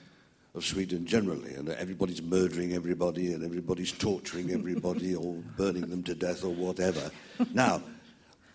[0.54, 1.54] of Sweden generally.
[1.54, 7.10] And everybody's murdering everybody and everybody's torturing everybody or burning them to death or whatever.
[7.52, 7.82] Now,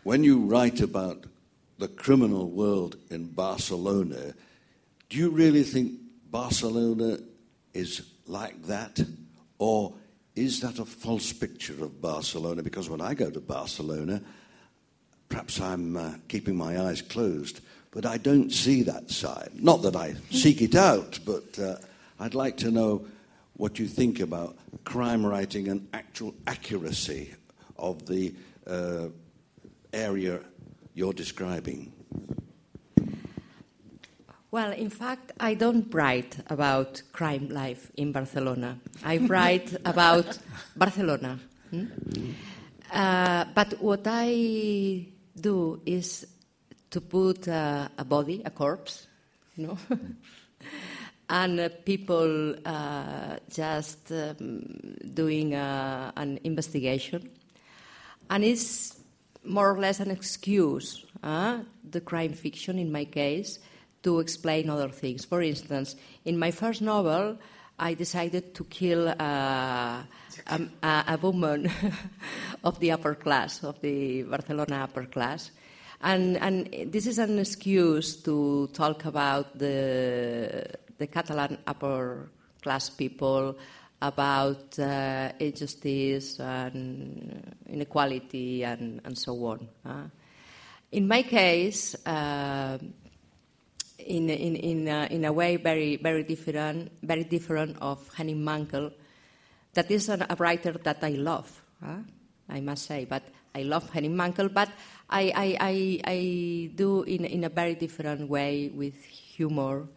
[0.04, 1.26] when you write about
[1.80, 4.34] the criminal world in Barcelona,
[5.10, 5.94] do you really think
[6.30, 7.20] Barcelona
[7.74, 9.00] is like that?
[9.60, 9.94] Or
[10.38, 12.62] is that a false picture of Barcelona?
[12.62, 14.22] Because when I go to Barcelona,
[15.30, 17.62] perhaps I'm uh, keeping my eyes closed,
[17.92, 19.52] but I don't see that side.
[19.56, 21.78] Not that I seek it out, but uh,
[22.20, 23.08] I'd like to know
[23.54, 27.34] what you think about crime writing and actual accuracy
[27.78, 28.34] of the
[28.68, 29.08] uh,
[29.94, 30.42] area
[30.94, 31.92] you're describing?
[34.50, 38.78] Well, in fact, I don't write about crime life in Barcelona.
[39.04, 40.40] I write about
[40.76, 41.38] Barcelona.
[41.70, 41.86] Hmm?
[42.90, 45.06] Uh, but what I
[45.40, 46.26] do is
[46.92, 49.08] to put uh, a body, a corpse,
[49.58, 49.78] you know,
[51.30, 54.62] and uh, people uh, just um,
[55.14, 57.30] doing uh, an investigation.
[58.30, 58.98] And it's
[59.44, 63.60] more or less an excuse, uh, the crime fiction in my case,
[64.08, 65.26] to explain other things.
[65.26, 67.38] For instance, in my first novel,
[67.78, 70.02] I decided to kill uh,
[70.48, 71.70] a, a, woman
[72.64, 75.52] of the upper class, of the Barcelona upper class.
[76.02, 80.66] And, and this is an excuse to talk about the,
[80.98, 82.30] the Catalan upper
[82.62, 83.58] class people,
[84.02, 89.68] about uh, injustice and inequality and, and so on.
[89.86, 90.08] Uh,
[90.94, 92.78] in my case, uh,
[94.08, 98.92] in, in, in, a, in a way very, very different, very different of Henning Mankell,
[99.74, 101.64] that is a writer that I love,
[102.50, 104.70] I must say, but I love Henning Mankell, but
[105.10, 109.88] I, I, I, I do in, in a very different way with humor.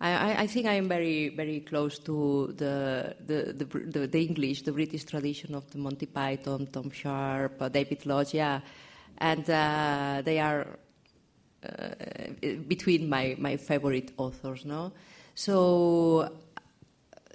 [0.00, 4.70] I, I, think I am very, very close to the, the, the, the, English, the
[4.70, 8.60] British tradition of the Monty Python, Tom Sharpe, uh, David Lodge, yeah.
[9.18, 10.76] And uh, they are uh,
[12.68, 14.92] between my, my favorite authors, no?
[15.34, 16.30] So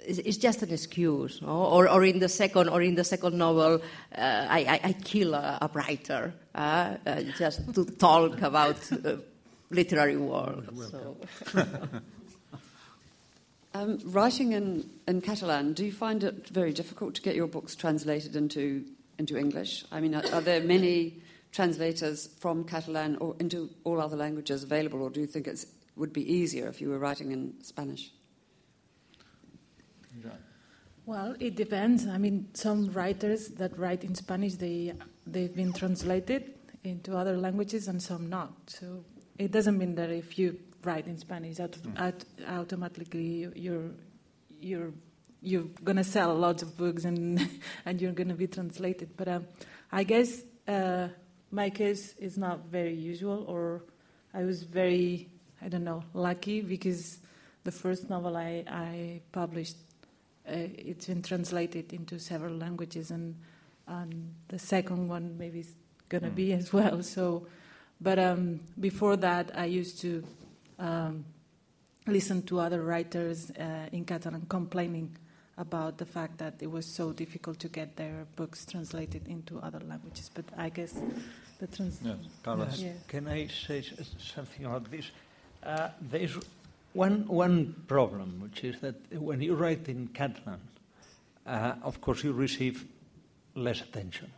[0.06, 1.48] it's just an excuse, no?
[1.48, 3.80] or, or in the second or in the second novel,
[4.16, 9.16] uh, I, I, I, kill a, a writer uh, uh, just to talk about uh,
[9.70, 10.64] literary work.
[10.90, 11.16] So.
[13.74, 17.74] um, writing in, in Catalan, do you find it very difficult to get your books
[17.74, 18.84] translated into
[19.16, 19.84] into English?
[19.92, 21.22] I mean, are, are there many
[21.54, 25.64] translators from Catalan or into all other languages available, or do you think it
[25.96, 28.10] would be easier if you were writing in Spanish?
[31.06, 32.06] Well, it depends.
[32.06, 34.94] I mean, some writers that write in Spanish, they
[35.26, 38.52] they've been translated into other languages, and some not.
[38.66, 39.04] So
[39.38, 42.14] it doesn't mean that if you write in Spanish, that mm.
[42.48, 43.90] automatically you're
[44.60, 44.92] you're
[45.42, 47.38] you're going to sell lots of books and
[47.84, 49.10] and you're going to be translated.
[49.16, 49.46] But um,
[49.92, 51.08] I guess uh,
[51.50, 53.82] my case is not very usual, or
[54.32, 55.28] I was very
[55.62, 57.18] I don't know lucky because
[57.64, 59.76] the first novel I, I published
[60.46, 63.34] uh, it's been translated into several languages, and,
[63.86, 65.74] and the second one maybe is
[66.08, 66.34] going to mm.
[66.34, 67.02] be as well.
[67.02, 67.46] So,
[68.00, 70.22] but um, before that, I used to
[70.78, 71.24] um,
[72.06, 75.16] listen to other writers uh, in Catalan complaining
[75.56, 79.80] about the fact that it was so difficult to get their books translated into other
[79.80, 80.30] languages.
[80.34, 80.94] But I guess
[81.58, 82.00] the trans.
[82.02, 82.80] Yes, Carlos.
[82.80, 82.92] Yeah.
[83.06, 83.84] Can I say
[84.18, 85.10] something about this?
[85.62, 86.36] Uh, there is
[86.92, 90.60] one, one problem, which is that when you write in Catalan,
[91.46, 92.86] uh, of course you receive
[93.54, 94.30] less attention.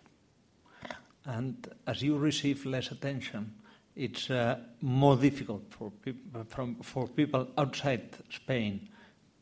[1.25, 3.55] And as you receive less attention,
[3.97, 8.89] it's uh, more difficult for, peop- from, for people outside Spain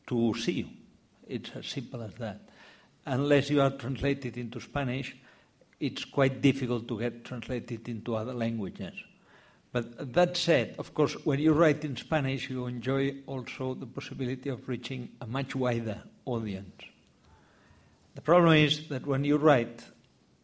[0.07, 0.67] to see you.
[1.27, 2.41] It's as simple as that.
[3.05, 5.15] Unless you are translated into Spanish,
[5.79, 8.93] it's quite difficult to get translated into other languages.
[9.71, 14.49] But that said, of course, when you write in Spanish, you enjoy also the possibility
[14.49, 16.81] of reaching a much wider audience.
[18.15, 19.83] The problem is that when you write,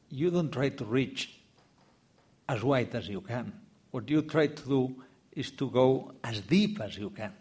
[0.10, 1.34] you don't try to reach
[2.50, 3.54] as wide as you can.
[3.92, 4.96] What you try to do
[5.32, 7.34] is to go as deep as you can.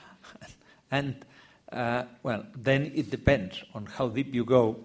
[0.90, 1.24] and,
[1.72, 4.76] uh, well, then it depends on how deep you go.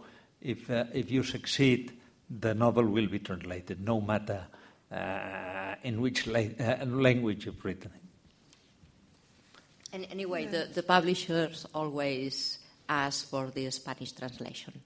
[0.41, 1.93] If, uh, if you succeed,
[2.29, 4.47] the novel will be translated, no matter
[4.91, 8.01] uh, in which la- uh, language you've written it.
[9.91, 14.81] And anyway, the, the publishers always ask for the Spanish translation.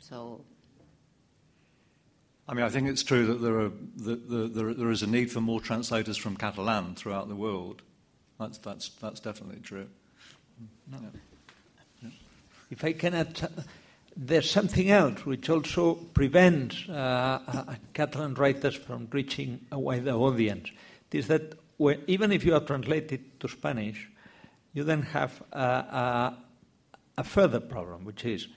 [0.00, 0.44] So.
[2.48, 5.06] I mean, I think it's true that there, are, the, the, there, there is a
[5.06, 7.82] need for more translators from Catalan throughout the world.
[8.40, 9.88] That's, that's, that's definitely true.
[10.90, 10.98] No.
[12.70, 13.42] If I cannot,
[14.16, 20.70] there's something else which also prevents uh, uh, Catalan writers from reaching a wider audience.
[21.10, 24.08] It is that when, even if you are translated to Spanish,
[24.74, 26.38] you then have a, a,
[27.18, 28.48] a further problem, which is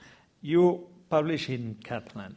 [0.42, 2.36] you publish in Catalan,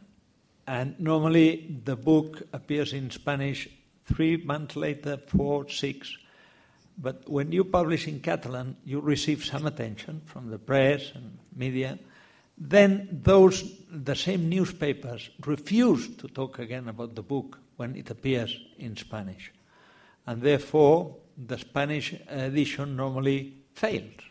[0.67, 3.67] and normally the book appears in Spanish
[4.05, 6.15] three months later, four, six.
[6.97, 11.99] But when you publish in Catalan, you receive some attention from the press and media.
[12.57, 18.57] Then those the same newspapers refuse to talk again about the book when it appears
[18.77, 19.51] in Spanish,
[20.25, 24.21] and therefore the Spanish edition normally fails.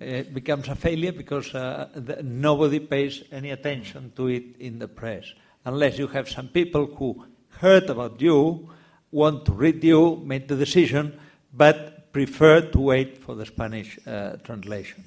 [0.00, 4.88] It becomes a failure because uh, the, nobody pays any attention to it in the
[4.88, 5.24] press,
[5.64, 8.70] unless you have some people who heard about you,
[9.10, 11.18] want to read you, make the decision,
[11.56, 15.04] but prefer to wait for the Spanish uh, translation.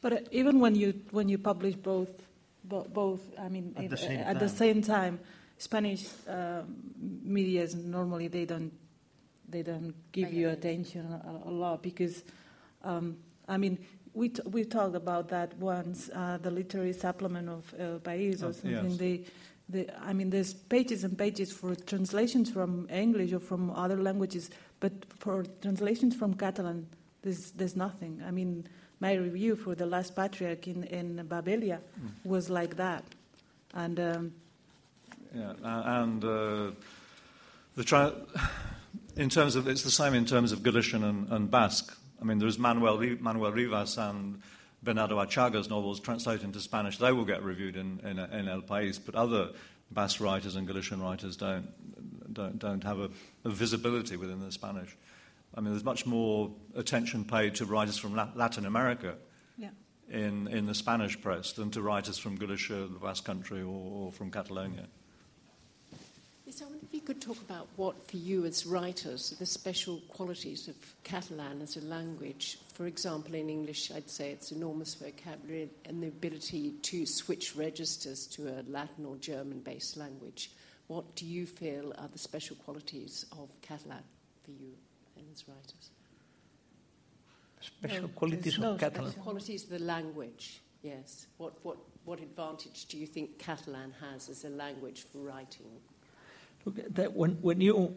[0.00, 2.10] But uh, even when you when you publish both,
[2.64, 4.38] bo- both, I mean, At if- the same at time.
[4.38, 5.18] the same time,
[5.58, 6.64] Spanish um,
[7.24, 8.72] media's normally they don't
[9.48, 12.22] they don't give you attention a, a lot because,
[12.84, 13.16] um,
[13.48, 13.78] I mean,
[14.14, 16.10] we t- we talked about that once.
[16.14, 18.90] Uh, the literary supplement of El País or Oh, something.
[18.90, 18.96] yes.
[18.98, 19.24] They,
[19.68, 24.50] they, I mean, there's pages and pages for translations from English or from other languages,
[24.80, 26.86] but for translations from Catalan,
[27.22, 28.22] there's there's nothing.
[28.26, 28.66] I mean,
[29.00, 32.10] my review for the last patriarch in in Babelia Mm.
[32.24, 33.04] was like that,
[33.74, 33.98] and.
[34.00, 34.32] Um,
[35.34, 35.52] Yeah,
[36.02, 36.70] and uh,
[37.74, 38.14] the tra-
[39.16, 41.92] in terms of it's the same in terms of Galician and, and Basque.
[42.20, 44.40] I mean, there's Manuel Manuel Rivas and
[44.82, 46.96] Bernardo Atxaga's novels translated into Spanish.
[46.98, 49.50] They will get reviewed in, in, in El País, but other
[49.90, 51.68] Basque writers and Galician writers don't
[52.36, 53.10] don't don't have a,
[53.44, 54.96] a visibility within the Spanish.
[55.54, 59.14] I mean, there's much more attention paid to writers from Latin America
[59.56, 59.70] Yeah.
[60.10, 64.12] in, in the Spanish press than to writers from Galicia, the Basque Country, or, or
[64.12, 64.86] from Catalonia.
[66.44, 69.46] Yes, I wonder if you could talk about what, for you as writers, are the
[69.46, 72.58] special qualities of Catalan as a language.
[72.74, 78.26] For example, in English, I'd say it's enormous vocabulary and the ability to switch registers
[78.28, 80.50] to a Latin or German based language.
[80.88, 84.02] What do you feel are the special qualities of Catalan
[84.44, 84.72] for you
[85.16, 85.90] and as writers?
[87.60, 89.10] Special No, qualities there's no of Catalan.
[89.10, 91.26] special- Qualities of the language, yes.
[91.38, 95.66] What, what, what advantage do you think Catalan has as a language for writing?
[96.64, 97.94] Look, that when, when, you,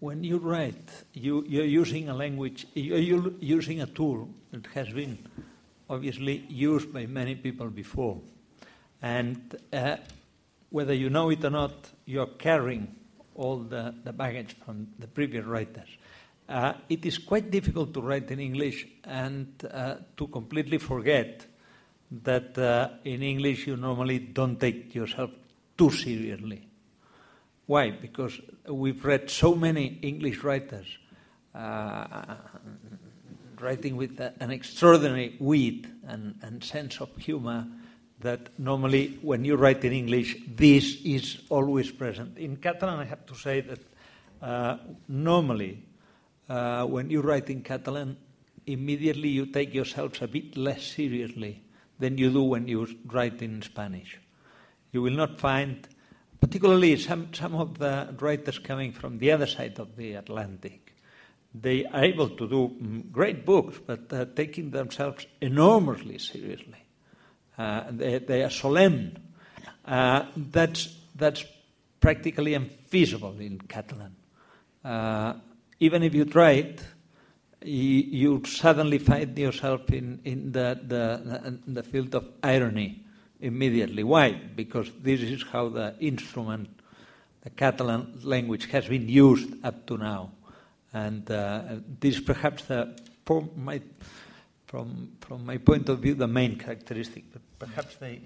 [0.00, 5.18] when you write, you, you're using a language, you're using a tool that has been
[5.88, 8.20] obviously used by many people before.
[9.02, 9.96] And uh,
[10.72, 12.96] whether you know it or not, you're carrying
[13.34, 15.88] all the, the baggage from the previous writers.
[16.48, 21.46] Uh, it is quite difficult to write in English and uh, to completely forget
[22.10, 25.30] that uh, in English you normally don't take yourself
[25.78, 26.66] too seriously.
[27.66, 27.90] Why?
[27.90, 30.86] Because we've read so many English writers
[31.54, 32.36] uh,
[33.60, 37.66] writing with an extraordinary wit and, and sense of humor
[38.22, 42.38] that normally when you write in English, this is always present.
[42.38, 43.80] In Catalan, I have to say that
[44.40, 45.84] uh, normally
[46.48, 48.16] uh, when you write in Catalan,
[48.66, 51.62] immediately you take yourselves a bit less seriously
[51.98, 54.18] than you do when you write in Spanish.
[54.92, 55.86] You will not find,
[56.40, 60.94] particularly some, some of the writers coming from the other side of the Atlantic,
[61.54, 66.82] they are able to do mm, great books, but uh, taking themselves enormously seriously.
[67.58, 69.16] Uh, they, they are solemn.
[69.84, 71.44] Uh, that's, that's
[72.00, 74.14] practically unfeasible in Catalan.
[74.84, 75.34] Uh,
[75.80, 76.82] even if you try it,
[77.64, 83.04] you, you suddenly find yourself in, in the, the, the field of irony
[83.40, 84.02] immediately.
[84.02, 84.32] Why?
[84.32, 86.68] Because this is how the instrument,
[87.42, 90.32] the Catalan language, has been used up to now.
[90.92, 91.62] And uh,
[92.00, 93.80] this perhaps the, for my,
[94.72, 97.24] from, from my point of view, the main characteristic.
[97.30, 98.22] But perhaps they,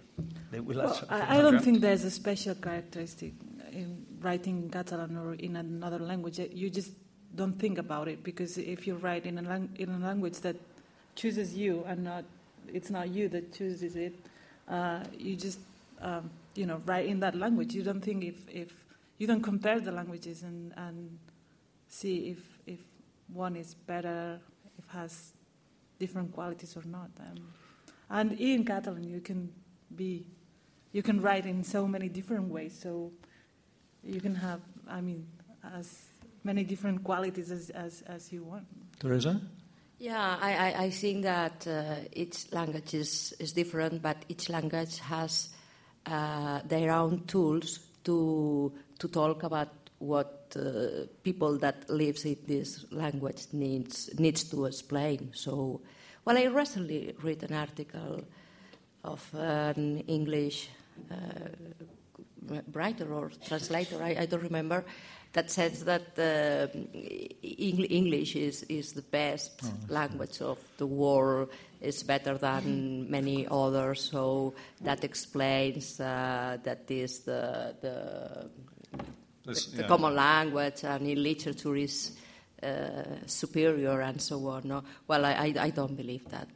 [0.52, 1.02] they will Well.
[1.08, 3.32] I, I don't think there's a special characteristic
[3.72, 6.38] in writing in Catalan or in another language.
[6.38, 6.92] You just
[7.34, 10.54] don't think about it because if you write in a, lang- in a language that
[11.16, 12.24] chooses you and not
[12.72, 14.14] it's not you that chooses it,
[14.68, 15.58] uh, you just
[16.00, 17.74] um, you know write in that language.
[17.74, 18.72] You don't think if, if
[19.18, 21.18] you don't compare the languages and, and
[21.88, 22.38] see if
[22.68, 22.80] if
[23.32, 24.38] one is better,
[24.78, 25.32] if has
[25.98, 27.10] different qualities or not.
[27.20, 27.52] Um,
[28.10, 29.52] and in Catalan, you can
[29.94, 30.26] be,
[30.92, 32.78] you can write in so many different ways.
[32.80, 33.12] So
[34.02, 35.26] you can have, I mean,
[35.74, 36.02] as
[36.44, 38.66] many different qualities as, as, as you want.
[39.00, 39.40] Teresa?
[39.98, 44.98] Yeah, I, I, I think that uh, each language is, is different, but each language
[44.98, 45.48] has
[46.04, 52.84] uh, their own tools to, to talk about what uh, people that lives in this
[52.90, 55.30] language needs, needs to explain.
[55.32, 55.80] So,
[56.24, 58.24] well, I recently read an article
[59.04, 60.68] of an English
[61.10, 61.14] uh,
[62.72, 64.84] writer or translator, I, I don't remember,
[65.32, 66.68] that says that uh,
[67.42, 74.08] English is, is the best oh, language of the world, it's better than many others,
[74.10, 78.48] so that explains uh, that is the, the,
[79.46, 82.12] this, the, the common language, and in literature is
[82.62, 84.62] uh, superior and so on.
[84.64, 84.82] No?
[85.06, 86.48] Well, I, I, I, don't believe that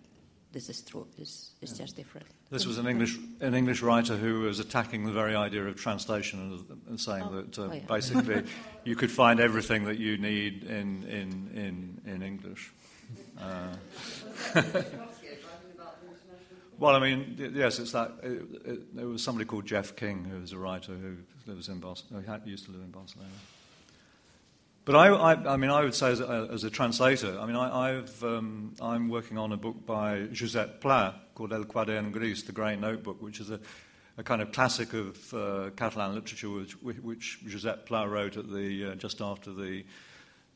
[0.53, 1.07] this is true.
[1.18, 1.84] It's, it's yeah.
[1.84, 2.26] just different.
[2.51, 6.41] This was an English, an English writer who was attacking the very idea of translation
[6.41, 7.36] and, and saying oh.
[7.36, 7.80] that uh, oh, yeah.
[7.86, 8.45] basically
[8.84, 12.72] you could find everything that you need in, in, in, in English.
[13.38, 13.74] Uh,
[16.81, 18.12] well, I mean, yes, it's that.
[18.22, 21.78] It, it, there was somebody called Jeff King who was a writer who lives in
[21.78, 22.41] Barcelona.
[22.47, 23.28] Used to live in Barcelona.
[24.87, 27.55] But I, I, I, mean, I would say as a, as a translator, I mean,
[27.55, 32.45] I, have um, I'm working on a book by Josep Pla called El Quadern Gris,
[32.45, 33.61] the Grey Notebook, which is a,
[34.16, 36.72] a kind of classic of uh, Catalan literature, which,
[37.03, 39.85] which Josep Pla wrote at the, uh, just after the,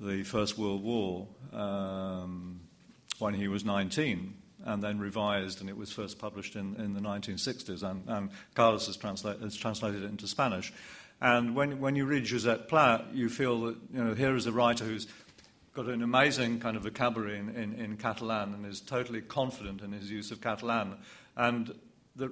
[0.00, 2.60] the First World War um,
[3.18, 4.34] when he was 19
[4.64, 8.86] and then revised, and it was first published in, in the 1960s, and, and Carlos
[8.86, 10.72] has, has translated it into Spanish.
[11.20, 14.52] And when, when you read Josep Pla, you feel that you know, here is a
[14.52, 15.06] writer who's
[15.74, 19.92] got an amazing kind of vocabulary in, in, in Catalan and is totally confident in
[19.92, 20.96] his use of Catalan.
[21.36, 21.74] And
[22.16, 22.30] that,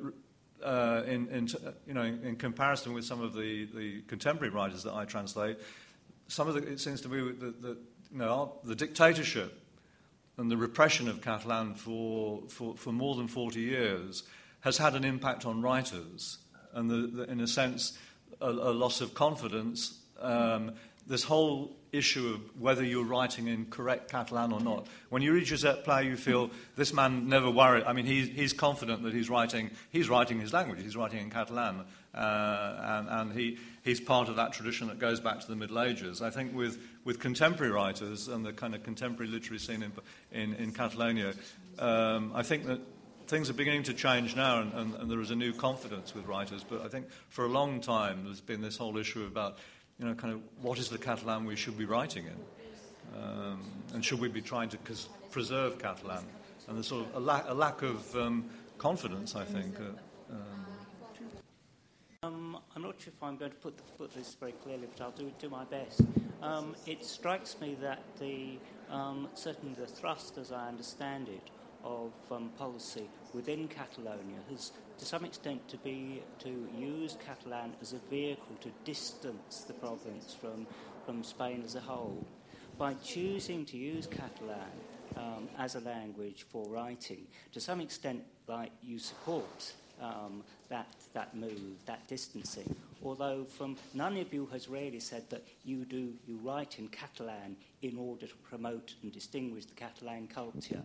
[0.63, 1.49] uh, in, in,
[1.87, 5.59] you know, in comparison with some of the, the contemporary writers that I translate,
[6.29, 7.79] some of the, it seems to me that, that
[8.13, 9.62] you know, the dictatorship
[10.37, 14.23] and the repression of Catalan for, for, for more than 40 years
[14.61, 16.39] has had an impact on writers.
[16.73, 17.99] And the, the, in a sense,
[18.41, 19.99] a, a loss of confidence.
[20.21, 20.73] Um,
[21.07, 24.87] this whole issue of whether you're writing in correct Catalan or not.
[25.11, 27.85] When you read Josep Pla, you feel this man never worried.
[27.85, 31.31] I mean, he's, he's confident that he's writing, he's writing his language, he's writing in
[31.31, 35.57] Catalan, uh, and, and he, he's part of that tradition that goes back to the
[35.57, 36.23] Middle Ages.
[36.23, 39.93] I think with, with contemporary writers and the kind of contemporary literary scene in,
[40.33, 41.35] in, in Catalonia,
[41.79, 42.81] um, I think that
[43.27, 46.27] things are beginning to change now, and, and, and, there is a new confidence with
[46.27, 46.65] writers.
[46.69, 49.59] But I think for a long time there's been this whole issue about,
[49.99, 53.61] you know, kind of what is the Catalan we should be writing in, um,
[53.95, 54.79] and should we be trying to
[55.31, 56.25] preserve Catalan?
[56.69, 58.45] And there's sort of a, la- a lack of um,
[58.79, 59.77] confidence, I think.
[59.77, 60.35] Uh,
[62.25, 65.11] um, I'm not sure if I'm going to put, put this very clearly, but I'll
[65.11, 66.03] do, do my best.
[66.41, 68.59] Um, it strikes me that the
[68.91, 71.51] um, certainly the thrust, as I understand it,
[71.83, 77.93] of um, policy within Catalonia has, to some extent, to be to use Catalan as
[77.93, 80.67] a vehicle to distance the province from
[81.05, 82.25] from Spain as a whole.
[82.79, 84.71] By choosing to use Catalan
[85.17, 91.35] um, as a language for writing, to some extent, like you support um, that that
[91.35, 92.75] move, that distancing.
[93.05, 97.57] Although from none of you has really said that you do you write in Catalan
[97.81, 100.83] in order to promote and distinguish the Catalan culture.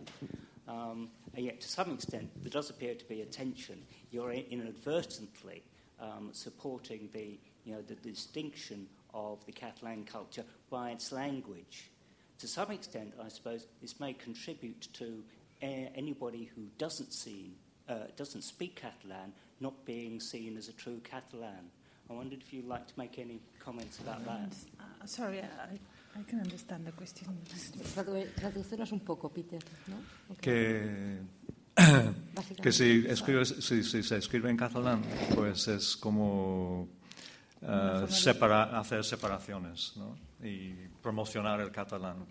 [0.68, 3.82] Um, and yet, to some extent, there does appear to be a tension.
[4.10, 5.62] You're inadvertently
[5.98, 11.90] um, supporting the, you know, the distinction of the Catalan culture by its language.
[12.40, 15.22] To some extent, I suppose, this may contribute to
[15.62, 17.52] anybody who doesn't, see,
[17.88, 21.70] uh, doesn't speak Catalan not being seen as a true Catalan.
[22.10, 24.54] I wondered if you'd like to make any comments about that.
[24.80, 25.78] Uh, sorry, I,
[26.18, 27.26] I can understand the question.
[28.36, 29.58] Traduceros un poco, Peter.
[29.88, 29.96] ¿no?
[30.32, 31.18] Okay.
[31.76, 35.02] Que, que si, escribes, si, si, se escribe en catalán,
[35.34, 36.88] pues es como
[37.62, 40.16] uh, separa, hacer separaciones ¿no?
[40.42, 40.72] y
[41.02, 42.24] promocionar el catalán.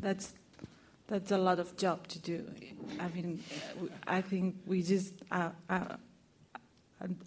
[0.00, 0.34] That's,
[1.06, 2.44] that's a lot of job to do.
[2.98, 3.42] I mean,
[4.06, 5.96] I think we just, uh, uh,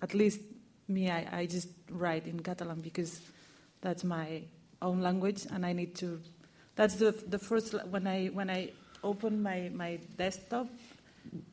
[0.01, 0.41] at least
[0.88, 3.21] me, I, I just write in Catalan because
[3.82, 4.41] that's my
[4.82, 6.19] own language, and I need to.
[6.75, 8.71] That's the the first when I when I
[9.03, 10.67] open my my desktop,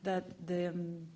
[0.03, 1.07] that the um,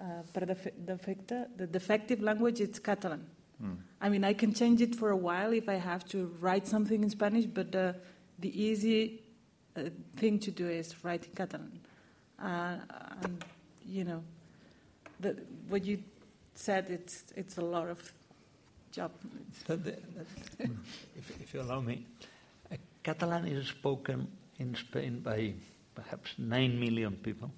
[0.00, 3.26] uh, defecta, the defective language is Catalan.
[3.62, 3.76] Mm.
[4.00, 7.02] I mean, I can change it for a while if I have to write something
[7.02, 7.94] in Spanish, but the
[8.38, 9.21] the easy
[9.76, 9.82] uh,
[10.16, 11.80] thing to do is write in Catalan.
[12.38, 12.76] Uh,
[13.22, 13.44] and
[13.86, 14.22] you know,
[15.20, 15.36] the,
[15.68, 16.02] what you
[16.54, 18.12] said, it's it's a lot of
[18.92, 19.10] job.
[19.68, 22.04] if, if, you allow me,
[22.70, 25.54] uh, Catalan is spoken in Spain by
[25.94, 27.50] perhaps nine million people,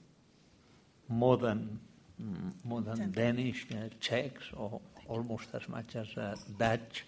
[1.08, 1.80] more than
[2.22, 7.04] mm, more than Danish, uh, Czechs, or almost as much as uh, Dutch.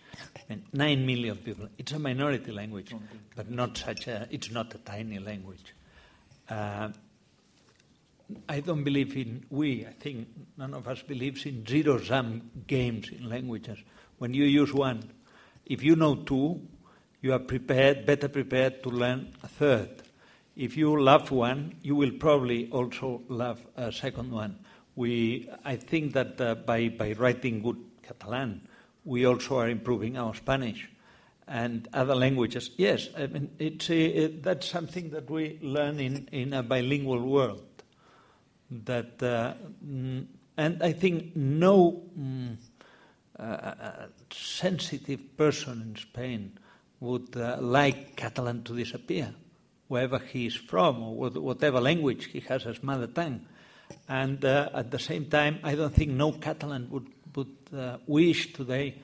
[0.49, 1.69] Mean, nine million people.
[1.79, 2.95] It's a minority language,
[3.35, 4.27] but not such a.
[4.31, 5.75] It's not a tiny language.
[6.49, 6.91] Uh,
[8.49, 9.87] I don't believe in we.
[9.87, 13.79] I think none of us believes in zero-sum games in languages
[14.19, 15.03] when you use one,
[15.67, 16.61] if you know two,
[17.21, 19.91] you are prepared, better prepared to learn a third.
[20.57, 24.59] If you love one, you will probably also love a second one.
[24.95, 27.77] We, I think that uh, by, by writing good
[28.07, 28.69] Catalan,
[29.05, 30.89] we also are improving our Spanish
[31.49, 32.71] and other languages.
[32.77, 37.21] Yes, I mean, it's a, it, that's something that we learn in, in a bilingual
[37.21, 37.63] world.
[38.71, 39.55] That, uh,
[39.85, 40.27] mm,
[40.57, 42.57] and I think no mm,
[43.39, 46.59] uh, sensitive person in Spain
[46.99, 49.35] would uh, like Catalan to disappear,
[49.89, 53.47] wherever he is from or whatever language he has as mother tongue.
[54.09, 58.53] And uh, at the same time, I don't think no Catalan would, would uh, wish
[58.53, 58.95] today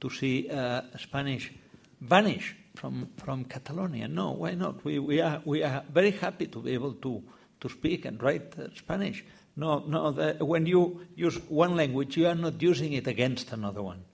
[0.00, 1.52] to see uh, Spanish
[2.00, 4.08] vanish from, from Catalonia.
[4.08, 4.84] No, why not?
[4.84, 7.22] We, we, are, we are very happy to be able to,
[7.60, 9.24] to speak and write uh, Spanish.
[9.56, 10.12] No, no.
[10.12, 14.04] The, when you use one language, you are not using it against another one.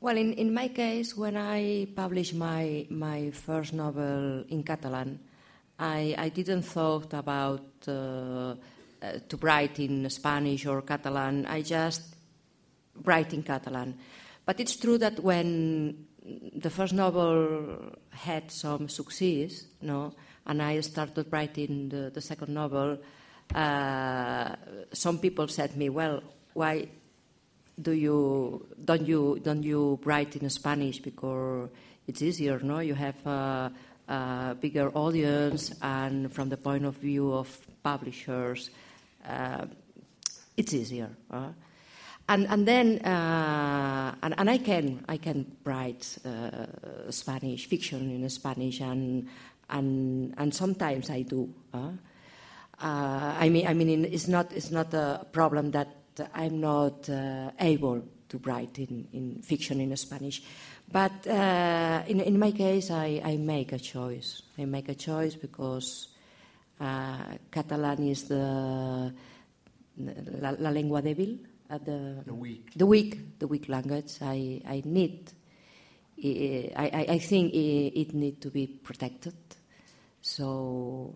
[0.00, 5.18] Well, in, in my case, when I published my, my first novel in Catalan,
[5.78, 8.56] I, I didn't thought about uh,
[9.04, 11.46] uh, to write in Spanish or Catalan.
[11.46, 12.02] I just
[13.02, 13.98] write in Catalan.
[14.46, 16.06] But it's true that when
[16.56, 20.14] the first novel had some success, no,
[20.46, 22.98] and I started writing the, the second novel,
[23.54, 24.54] uh,
[24.92, 26.22] some people said me, "Well,
[26.54, 26.88] why
[27.80, 31.68] do you don't you don't you write in Spanish because
[32.06, 32.60] it's easier?
[32.60, 33.72] No, you have a,
[34.08, 37.48] a bigger audience, and from the point of view of
[37.82, 38.70] publishers,
[40.56, 41.48] it's easier." Uh?
[42.26, 48.28] And, and then, uh, and, and, I can I can write uh, Spanish fiction in
[48.30, 49.28] Spanish, and
[49.68, 51.52] and and sometimes I do.
[51.74, 51.90] Uh,
[52.80, 55.88] I mean, I mean, it's not it's not a problem that
[56.34, 60.42] I'm not uh, able to write in, in fiction in Spanish,
[60.90, 64.42] but uh, in in my case, I, I make a choice.
[64.58, 66.08] I make a choice because
[66.80, 69.12] uh, Catalan is the
[70.40, 71.38] la, la lengua débil
[71.70, 74.18] at the, the weak, the weak, the weak language.
[74.20, 75.32] I, I need,
[76.22, 79.34] I, I think it, it needs to be protected.
[80.20, 81.14] So,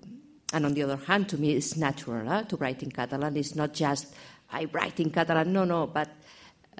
[0.53, 3.37] and on the other hand, to me, it's natural huh, to write in Catalan.
[3.37, 4.15] It's not just
[4.51, 5.53] I write in Catalan.
[5.53, 6.09] No, no, but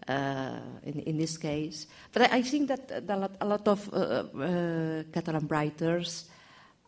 [0.07, 1.87] uh, in, in, this case.
[2.13, 6.29] But I, I think that a lot, a lot of uh, uh, Catalan writers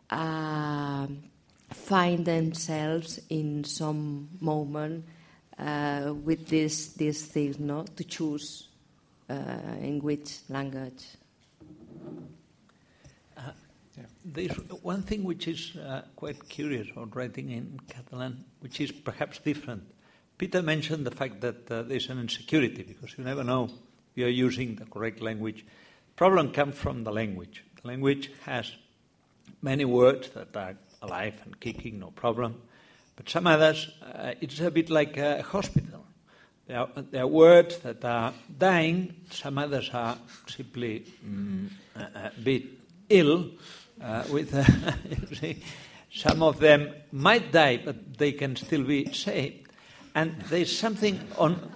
[0.09, 1.07] uh,
[1.71, 5.05] find themselves in some moment
[5.59, 8.69] uh, with this this thing, no, to choose
[9.29, 9.35] uh,
[9.81, 11.05] in which language.
[13.37, 13.53] Uh.
[14.25, 19.39] There's one thing which is uh, quite curious about writing in Catalan, which is perhaps
[19.39, 19.83] different.
[20.39, 23.73] Peter mentioned the fact that uh, there's an insecurity because you never know if
[24.15, 25.67] you're using the correct language.
[26.17, 27.65] Problem comes from the language.
[27.83, 28.73] The language has
[29.63, 32.61] many words that are alive and kicking, no problem.
[33.17, 36.05] But some others, uh, it's a bit like a hospital.
[36.67, 42.33] There are, there are, words that are dying, some others are simply mm, a, a,
[42.43, 42.65] bit
[43.09, 43.51] ill.
[44.01, 45.63] Uh, with uh, see,
[46.13, 49.69] some of them might die, but they can still be saved.
[50.15, 51.73] And there's something on,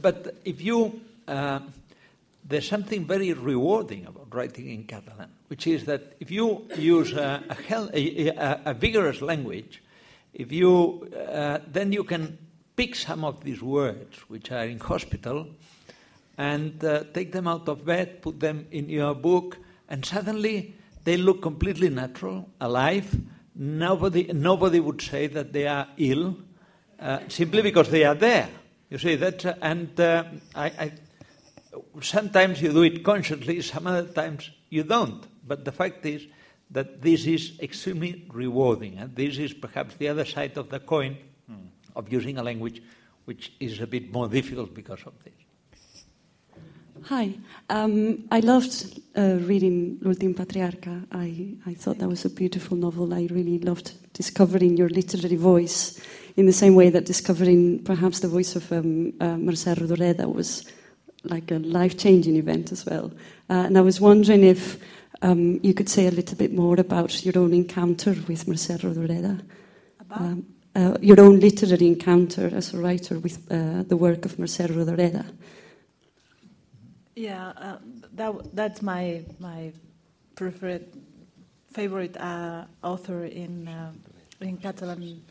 [0.00, 1.60] but if you, uh,
[2.44, 7.42] there's something very rewarding about writing in Catalan, which is that if you use a,
[7.94, 9.82] a, a vigorous language,
[10.34, 12.38] if you, uh, then you can
[12.76, 15.46] pick some of these words which are in hospital
[16.38, 20.74] and uh, take them out of bed, put them in your book, and suddenly
[21.04, 23.14] they look completely natural, alive.
[23.54, 26.36] Nobody, nobody would say that they are ill
[26.98, 28.48] uh, simply because they are there.
[28.88, 30.24] You see that, uh, and uh,
[30.54, 30.92] I, I,
[32.00, 35.26] sometimes you do it consciously, some other times you don't.
[35.46, 36.26] But the fact is
[36.70, 38.98] that this is extremely rewarding.
[38.98, 41.16] And this is perhaps the other side of the coin
[41.50, 41.66] mm.
[41.96, 42.82] of using a language
[43.24, 45.34] which is a bit more difficult because of this.
[47.04, 47.32] Hi.
[47.70, 51.06] Um, I loved uh, reading L'Ultim Patriarca.
[51.12, 53.14] I, I thought that was a beautiful novel.
[53.14, 56.00] I really loved discovering your literary voice
[56.36, 60.64] in the same way that discovering perhaps the voice of um, uh, Mercè Rodoreda was
[61.24, 63.12] like a life changing event as well.
[63.48, 64.78] Uh, and I was wondering if
[65.22, 69.40] um, you could say a little bit more about your own encounter with Mercè Rodoreda.
[70.10, 74.68] Um, uh, your own literary encounter as a writer with uh, the work of Mercè
[74.68, 75.24] Rodoreda.
[77.14, 77.78] Yeah, uh,
[78.14, 79.72] that, that's my my
[80.36, 80.86] preferred
[81.72, 83.92] favorite uh, author in uh,
[84.40, 85.22] in Catalan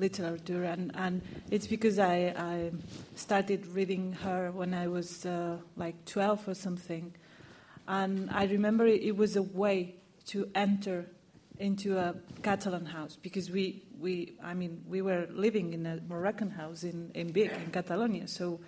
[0.00, 2.70] literature, and, and it's because I, I
[3.14, 7.14] started reading her when I was uh, like 12 or something.
[7.86, 9.96] And I remember it, was a way
[10.28, 11.06] to enter
[11.58, 16.50] into a Catalan house because we, we I mean, we were living in a Moroccan
[16.50, 18.26] house in, in Vic, in Catalonia.
[18.28, 18.60] So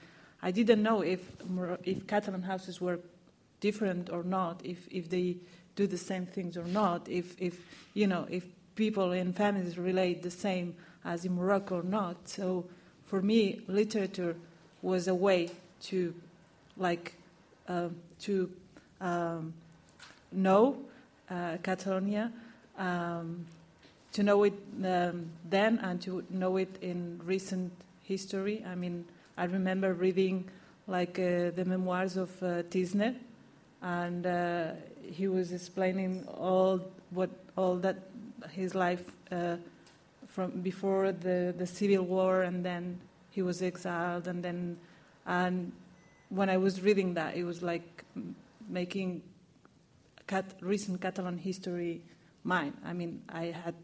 [0.42, 1.20] I didn't know if,
[1.84, 3.00] if Catalan houses were
[3.60, 5.36] different or not, if, if they
[5.76, 7.64] do the same things or not, if, if,
[7.94, 10.74] you know, if people and families relate the same
[11.04, 12.28] as in Morocco or not.
[12.28, 12.64] So
[13.06, 14.36] for me, literature
[14.82, 15.50] was a way
[15.82, 16.14] to,
[16.76, 17.14] like,
[17.68, 17.88] uh,
[18.20, 18.50] to
[19.00, 19.54] um,
[20.30, 20.78] know
[21.30, 22.32] uh, Catalonia,
[22.78, 23.46] um,
[24.12, 27.72] to know it um, then and to know it in recent
[28.02, 28.64] history.
[28.66, 29.04] I mean,
[29.36, 30.48] I remember reading
[30.86, 33.14] like uh, the memoirs of uh, Tisner,
[33.80, 34.72] and uh,
[35.02, 36.80] he was explaining all
[37.10, 37.96] what all that
[38.50, 39.56] his life uh,
[40.32, 42.98] from before the, the civil war, and then
[43.30, 44.78] he was exiled, and then
[45.26, 45.72] and
[46.30, 48.04] when I was reading that, it was like
[48.68, 49.22] making
[50.26, 52.00] cat, recent Catalan history
[52.44, 52.72] mine.
[52.84, 53.74] I mean, I had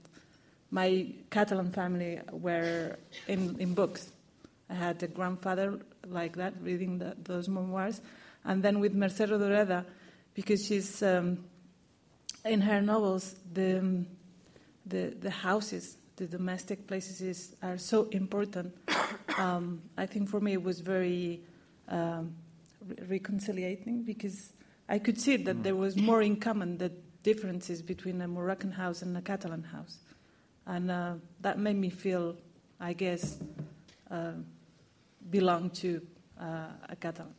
[0.70, 2.96] my Catalan family were
[3.26, 4.11] in, in books.
[4.70, 8.01] I had a grandfather like that reading the, those memoirs,
[8.44, 9.84] and then with Mercè Rodoreda,
[10.34, 11.44] because she's um,
[12.44, 14.05] in her novels the
[14.86, 18.76] the the houses, the domestic places are so important.
[19.38, 21.40] Um, I think for me it was very
[21.88, 22.34] um,
[22.88, 24.52] re- reconciliating because
[24.88, 26.90] I could see that there was more in common than
[27.22, 29.98] differences between a Moroccan house and a Catalan house.
[30.66, 32.36] And uh, that made me feel,
[32.80, 33.38] I guess,
[34.10, 34.32] uh,
[35.30, 36.02] belong to
[36.40, 37.34] uh, a Catalan.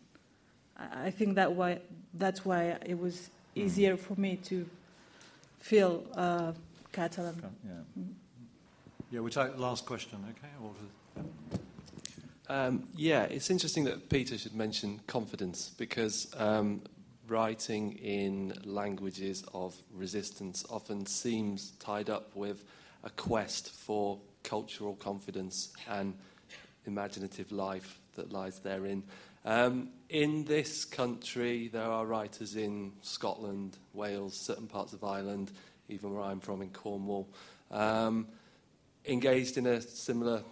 [0.77, 1.79] I, I think that why,
[2.13, 4.65] that's why it was easier for me to
[5.59, 6.53] feel uh,
[6.93, 7.41] Catalan.
[7.65, 7.71] Yeah.
[7.99, 8.13] Mm.
[9.11, 11.23] Yeah, we'll take the last question, okay?
[12.47, 16.83] Um, yeah, it's interesting that Peter should mention confidence because um,
[17.27, 22.63] writing in languages of resistance often seems tied up with
[23.03, 26.13] a quest for cultural confidence and
[26.85, 29.01] imaginative life that lies therein.
[29.43, 35.51] Um, in this country, there are writers in Scotland, Wales, certain parts of Ireland,
[35.87, 37.27] even where I'm from in Cornwall,
[37.71, 38.27] um,
[39.05, 40.43] engaged in a similar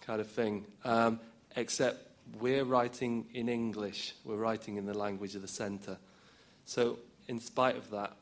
[0.00, 1.20] kind of thing, um,
[1.56, 2.08] except
[2.40, 5.98] we're writing in English, we're writing in the language of the centre.
[6.64, 6.98] So,
[7.28, 8.16] in spite of that,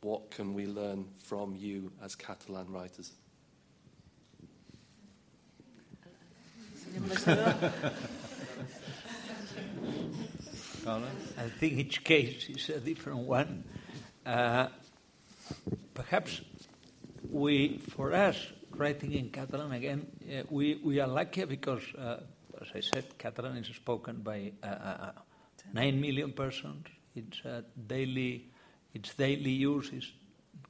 [0.00, 3.12] what can we learn from you as Catalan writers?
[10.86, 13.64] I think each case is a different one.
[14.24, 14.68] Uh,
[15.94, 16.40] perhaps
[17.30, 18.36] we, for us,
[18.76, 22.20] writing in Catalan again, uh, we, we are lucky because, uh,
[22.60, 25.12] as I said, Catalan is spoken by uh, uh,
[25.72, 28.48] 9 million persons it's uh, daily,
[28.92, 30.12] its daily use is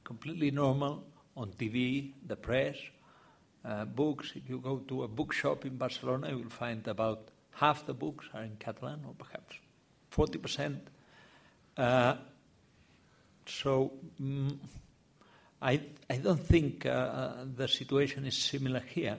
[0.03, 1.03] completely normal
[1.35, 2.77] on TV, the press,
[3.63, 4.33] uh, books.
[4.35, 8.27] If you go to a bookshop in Barcelona, you will find about half the books
[8.33, 9.55] are in Catalan, or perhaps
[10.11, 10.79] 40%.
[11.77, 12.15] Uh,
[13.47, 13.91] so
[14.21, 14.57] mm,
[15.61, 19.17] I, I don't think uh, uh, the situation is similar here.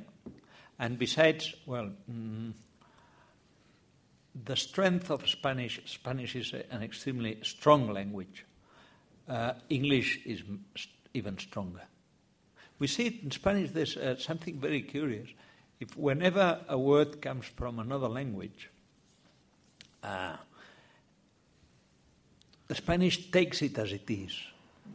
[0.78, 2.52] And besides, well, mm,
[4.44, 8.44] the strength of Spanish, Spanish is an extremely strong language.
[9.28, 10.42] Uh, English is
[11.14, 11.82] even stronger.
[12.78, 15.28] We see it in Spanish, there's uh, something very curious.
[15.80, 18.70] If whenever a word comes from another language,
[20.02, 20.36] uh,
[22.68, 24.36] the Spanish takes it as it is.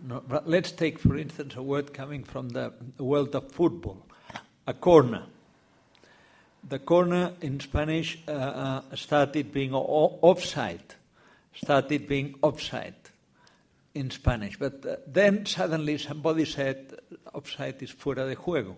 [0.07, 4.05] No, let's take, for instance, a word coming from the world of football,
[4.67, 5.23] a corner
[6.67, 10.95] the corner in Spanish uh, uh, started being offside,
[11.53, 12.95] started being offside
[13.93, 14.57] in Spanish.
[14.57, 16.93] But uh, then suddenly somebody said
[17.33, 18.75] offside is fuera de juego.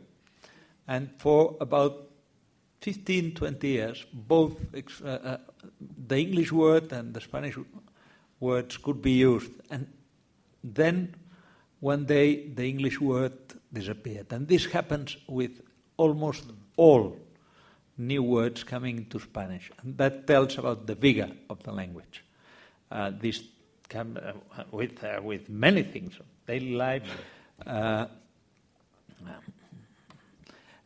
[0.88, 2.10] And for about
[2.80, 4.58] 15, 20 years, both
[5.04, 5.38] uh, uh,
[6.08, 7.56] the English word and the Spanish
[8.40, 9.52] words could be used.
[9.70, 9.88] And
[10.64, 11.16] then
[11.80, 13.34] one day the English word
[13.72, 14.32] disappeared.
[14.32, 15.62] And this happens with
[15.98, 16.46] almost
[16.78, 17.18] all
[17.98, 19.72] new words coming into Spanish.
[19.82, 22.24] And that tells about the vigor of the language.
[22.92, 23.44] Uh, this
[23.90, 26.18] come uh, with, uh, with many things,
[26.48, 27.04] daily life.
[27.66, 28.08] Uh,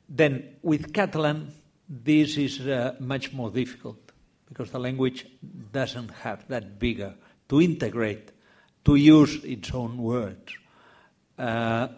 [0.10, 1.52] then with Catalan,
[1.90, 4.12] this is uh, much more difficult
[4.48, 5.26] because the language
[5.72, 7.14] doesn't have that vigor
[7.50, 8.32] to integrate,
[8.88, 10.56] to use its own words.
[11.38, 11.90] Uh,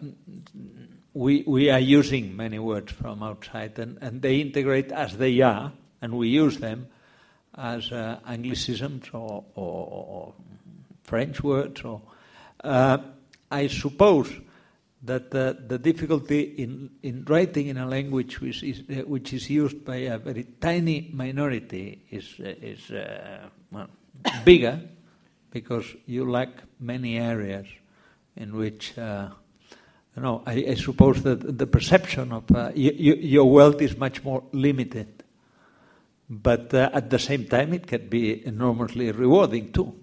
[1.13, 5.71] we, we are using many words from outside, and, and they integrate as they are,
[6.01, 6.87] and we use them
[7.55, 10.33] as uh, anglicisms or, or, or,
[11.03, 11.81] French words.
[11.81, 12.01] Or
[12.63, 12.97] uh,
[13.51, 14.31] I suppose
[15.03, 19.47] that the, the difficulty in, in writing in a language which is, uh, which is
[19.47, 23.89] used by a very tiny minority is, uh, is uh, well,
[24.43, 24.81] bigger
[25.51, 26.49] because you lack
[26.79, 27.67] many areas
[28.35, 29.29] in which uh,
[30.15, 33.97] you know, I, I, suppose that the perception of uh, y- y- your wealth is
[33.97, 35.23] much more limited.
[36.29, 39.93] But uh, at the same time, it can be enormously rewarding too.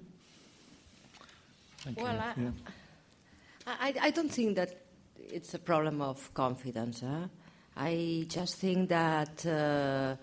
[1.78, 2.50] Thank well, I, yeah.
[3.66, 4.80] I, I, don't think that
[5.18, 7.00] it's a problem of confidence.
[7.00, 7.28] Huh?
[7.76, 10.16] I just think that uh,